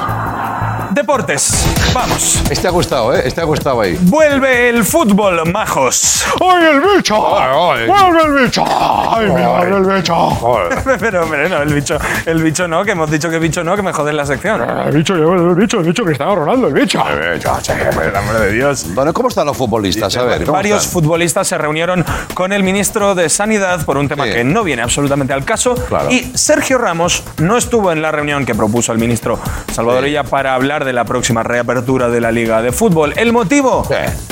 [0.91, 2.43] Deportes, vamos.
[2.51, 3.22] Este ha gustado, ¿eh?
[3.24, 3.99] Este ha gustado ahí.
[4.03, 6.24] Vuelve el fútbol, majos.
[6.40, 7.20] ¡Ay, el bicho!
[7.20, 8.64] ¡Vuelve el bicho!
[8.66, 10.68] ¡Ay, mira, el bicho!
[11.01, 13.82] Pero, hombre, no, el bicho, el bicho no, que hemos dicho que bicho no, que
[13.82, 14.62] me joden la sección.
[14.62, 17.03] El bicho, el bicho, el bicho que estaba Ronaldo, el bicho.
[17.09, 18.86] El bicho, che, por el amor de Dios.
[18.95, 20.16] Bueno, ¿cómo están los futbolistas?
[20.16, 20.93] A ver, ¿cómo Varios están?
[20.93, 25.32] futbolistas se reunieron con el ministro de Sanidad por un tema que no viene absolutamente
[25.32, 25.74] al caso.
[26.11, 29.38] Y Sergio Ramos no estuvo en la reunión que propuso el ministro
[29.72, 33.12] Salvador Illa para hablar de la próxima reapertura de la Liga de Fútbol.
[33.16, 33.87] ¿El motivo?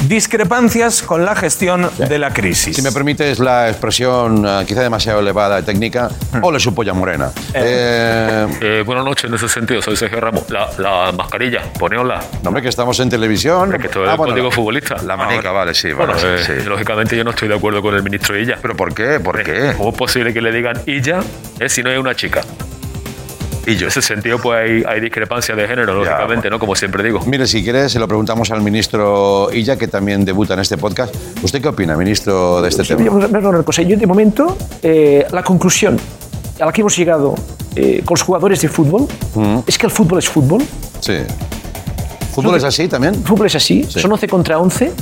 [0.06, 2.76] Discrepancias con la gestión de la crisis.
[2.76, 6.08] Si me permites la expresión eh, quizá demasiado elevada y técnica,
[6.42, 7.30] ole su polla morena.
[7.54, 10.48] Eh, Eh, buenas noches, en ese sentido, soy Sergio Ramos.
[10.50, 12.20] La, la mascarilla, poneosla.
[12.42, 13.70] no, hombre, que estamos en televisión.
[13.78, 14.96] Que esto es Ah, el bueno, código futbolista.
[15.04, 16.68] La manica, vale, sí, Bueno, vale, eh, sí, sí.
[16.68, 18.58] lógicamente yo no estoy de acuerdo con el ministro Illa.
[18.62, 19.20] ¿Pero por qué?
[19.20, 19.74] ¿Por qué?
[19.76, 21.20] ¿Cómo es posible que le digan Illa
[21.58, 22.42] eh, si no es una chica?
[23.70, 23.82] Y yo.
[23.86, 26.58] En ese sentido, pues hay, hay discrepancia de género, lógicamente, ¿no?
[26.58, 27.20] Como siempre digo.
[27.26, 31.14] Mire, si quiere, se lo preguntamos al ministro Illa, que también debuta en este podcast.
[31.42, 33.10] ¿Usted qué opina, ministro, de este Sí, tema?
[33.12, 33.82] una cosa.
[33.82, 35.98] Yo, de momento, eh, la conclusión
[36.60, 37.34] a la que hemos llegado
[37.76, 39.06] eh, con los jugadores de fútbol
[39.66, 40.62] es que el fútbol es fútbol.
[41.00, 41.18] Sí.
[42.34, 43.14] ¿Fútbol es así también?
[43.24, 43.84] Fútbol es así.
[43.84, 44.92] Son 11 contra 11.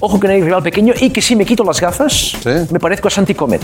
[0.00, 2.36] Ojo que no hay rival pequeño y que si me quito las gafas,
[2.70, 3.62] me parezco a Santi Comet.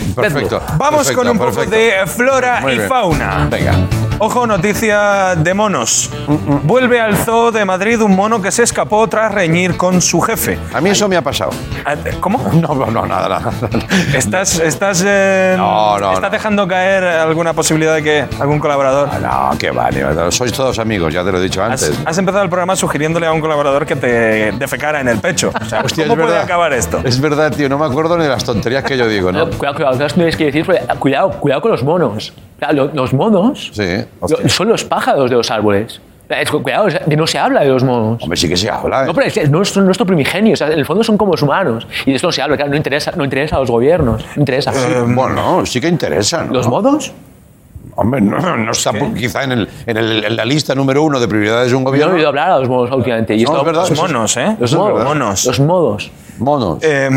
[0.00, 0.60] Perfecto.
[0.76, 1.76] Vamos perfecto, con un poco perfecto.
[1.76, 2.88] de flora Muy y bien.
[2.88, 3.46] fauna.
[3.50, 3.74] Venga.
[4.18, 6.10] Ojo, noticia de monos.
[6.62, 10.58] Vuelve al zoo de Madrid un mono que se escapó tras reñir con su jefe.
[10.72, 11.50] A mí eso me ha pasado.
[12.20, 12.38] ¿Cómo?
[12.54, 13.50] No, no, no, nada, nada.
[14.14, 16.30] ¿Estás, estás, eh, No, no, ¿estás no.
[16.30, 19.08] dejando caer alguna posibilidad de que algún colaborador...
[19.20, 20.30] No, qué va, ni va.
[20.30, 21.92] sois todos amigos, ya te lo he dicho antes.
[22.04, 25.50] has empezado el programa sugiriéndole a un colaborador que te defecara en el pecho.
[25.60, 26.44] O sea, Hostia, ¿Cómo puede verdad.
[26.44, 27.00] acabar esto?
[27.04, 29.42] Es verdad, tío, no me acuerdo ni de las tonterías que yo digo, ¿no?
[29.44, 29.98] Eh, Cuidado, cuidado.
[29.98, 32.32] Porque, ah, Cuidado, cuidado con los monos.
[32.94, 34.05] Los monos Sí.
[34.28, 36.00] Lo- son los pájaros de los árboles.
[36.28, 38.20] Es- Cuidado, no se habla de los monos.
[38.22, 39.04] Hombre, sí que se habla.
[39.04, 39.06] ¿eh?
[39.06, 40.54] No, pero es, es nuestro, nuestro primigenio.
[40.54, 41.86] O sea, en el fondo son como los humanos.
[42.04, 44.24] Y de esto no se habla, claro, no interesa, no interesa a los gobiernos.
[44.34, 44.72] No interesa.
[44.74, 46.52] Eh, bueno, sí que interesa, ¿no?
[46.54, 47.12] ¿Los modos?
[47.98, 51.20] Hombre, no, no está pu- quizá en, el, en, el- en la lista número uno
[51.20, 52.12] de prioridades de un Yo no gobierno.
[52.14, 53.34] he oído hablar a los modos últimamente.
[53.36, 54.56] Y No, esto- es verdad, Los monos, ¿eh?
[54.58, 55.04] Los modos.
[55.04, 55.44] Monos.
[55.46, 56.10] Los modos.
[56.38, 56.78] Monos.
[56.82, 57.08] Eh,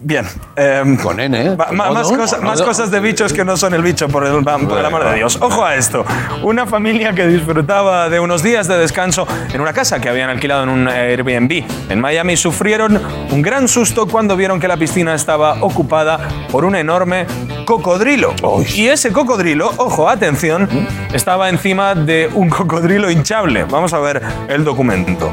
[0.00, 0.24] bien.
[0.56, 1.56] eh, Con N, ¿eh?
[1.72, 4.84] más, cosa- más cosas de bichos que no son el bicho, por el, por el
[4.86, 5.38] amor de Dios.
[5.40, 6.04] Ojo a esto.
[6.42, 10.62] Una familia que disfrutaba de unos días de descanso en una casa que habían alquilado
[10.62, 15.62] en un Airbnb en Miami sufrieron un gran susto cuando vieron que la piscina estaba
[15.62, 16.18] ocupada
[16.50, 17.26] por un enorme
[17.64, 18.34] cocodrilo.
[18.74, 20.68] Y ese cocodrilo, ojo, atención,
[21.12, 23.64] estaba encima de un cocodrilo hinchable.
[23.64, 25.32] Vamos a ver el documento.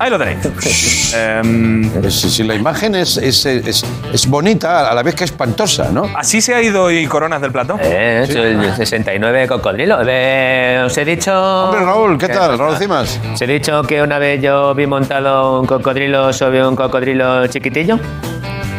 [0.00, 1.12] Ahí lo tenéis.
[1.14, 5.90] Em, Si, si la imagen es, es, es, es bonita, a la vez que espantosa,
[5.92, 6.08] ¿no?
[6.16, 7.76] ¿Así se ha ido y coronas del plato?
[7.82, 9.98] Eh, soy el 69 cocodrilo.
[10.06, 11.32] Eh, os he dicho.
[11.64, 12.58] Hombre, Raúl, ¿qué tal?
[12.58, 13.20] Raúl Cimas.
[13.34, 17.98] Os he dicho que una vez yo vi montado un cocodrilo sobre un cocodrilo chiquitillo.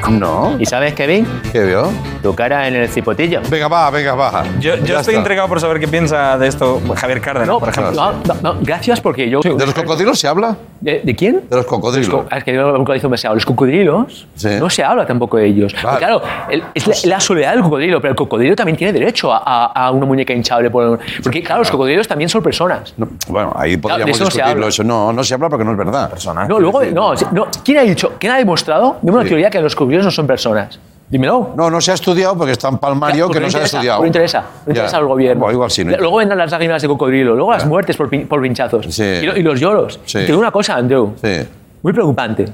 [0.09, 0.55] No.
[0.59, 1.23] ¿Y sabes qué vi?
[1.51, 1.91] ¿Qué vio?
[2.21, 3.41] Tu cara en el cipotillo.
[3.49, 4.43] Venga, va, venga, va.
[4.59, 5.11] Yo, yo estoy está.
[5.13, 7.91] intrigado por saber qué piensa de esto Javier Cárdenas, No, por ejemplo.
[7.93, 9.39] no, no, no, gracias porque yo...
[9.41, 10.55] ¿De los cocodrilos se habla?
[10.79, 11.41] ¿De, de quién?
[11.49, 12.07] De los cocodrilos.
[12.09, 13.35] Los co- es que yo nunca hice demasiado.
[13.35, 14.49] Los cocodrilos Sí.
[14.59, 15.73] no se habla tampoco de ellos.
[15.81, 19.33] Porque, Claro, el- es la, la soledad del cocodrilo, pero el cocodrilo también tiene derecho
[19.33, 20.69] a, a- a una muñeca hinchable.
[20.69, 22.93] por- porque, claro, los cocodrilos también son personas.
[22.97, 24.51] No, bueno, ahí podríamos de se discutirlo.
[24.51, 24.67] habla.
[24.67, 26.11] Eso no, no se habla porque no es verdad.
[26.47, 27.47] No, luego, no, sí, no.
[27.63, 28.13] ¿Quién ha dicho?
[28.19, 28.97] ¿Quién ha demostrado?
[29.01, 30.79] Dime una teoría que los cocodrilos no son personas.
[31.11, 31.49] Dímelo.
[31.57, 33.99] No, no se ha estudiado porque es tan palmario que no se ha interesa, estudiado.
[33.99, 34.97] No interesa, no interesa Ya.
[34.97, 35.39] al gobierno.
[35.41, 35.83] Bueno, igual sí.
[35.83, 39.03] no Luego vendrán las lágrimas de cocodrilo, luego las muertes por, pin- por pinchazos Sí.
[39.03, 39.99] y, lo- y los lloros.
[40.05, 40.19] Sí.
[40.19, 41.45] Te digo una cosa, Andrew, Sí.
[41.83, 42.45] muy preocupante.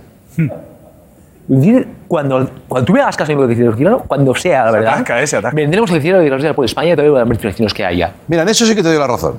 [2.10, 4.93] Cuando, cuando tú me hagas caso de lo que dices, claro, cuando sea, la verdad,
[4.95, 5.55] atasca, eh, se atasca.
[5.55, 8.12] vendremos al cielo y diremos por España y todo los vecinos que haya.
[8.28, 9.36] Mira, en eso sí que te doy la razón.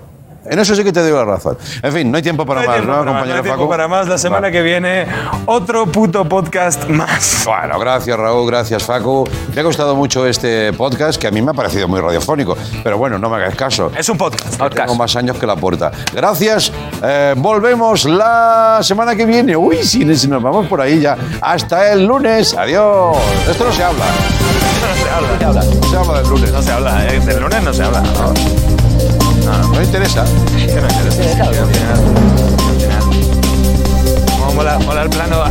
[0.51, 1.57] En eso sí que te doy la razón.
[1.83, 3.39] En fin, no hay tiempo para No hay más, tiempo ¿no, para más, compañero no
[3.39, 3.71] hay tiempo Facu?
[3.71, 4.09] para más.
[4.09, 4.53] La semana Vale.
[4.53, 5.07] que viene,
[5.47, 7.43] otro puto podcast más.
[7.47, 9.29] Bueno, gracias Raúl, gracias Facu.
[9.55, 12.99] Me ha gustado mucho este podcast que a mí me ha parecido muy radiofónico, pero
[12.99, 13.91] bueno, no me hagáis caso.
[13.97, 14.61] Es un podcast.
[14.75, 15.91] Tengo más años que la puerta.
[16.15, 16.73] Gracias.
[17.03, 19.57] eh, volvemos la semana que viene.
[19.57, 21.17] Uy, si nos nos vamos por ahí ya.
[21.41, 22.55] Hasta el lunes.
[22.55, 23.17] Adiós.
[23.51, 24.05] Esto no se habla.
[24.05, 25.05] No
[25.39, 25.63] se habla.
[25.65, 26.53] No se habla del lunes.
[26.53, 27.07] No se habla.
[27.07, 28.01] eh, Del lunes no se habla.
[28.03, 28.78] No,
[29.45, 30.25] No, no interesa.
[30.25, 31.45] que no interesa.
[31.45, 32.99] Al final- al final-
[34.55, 35.43] mola, mola el plano,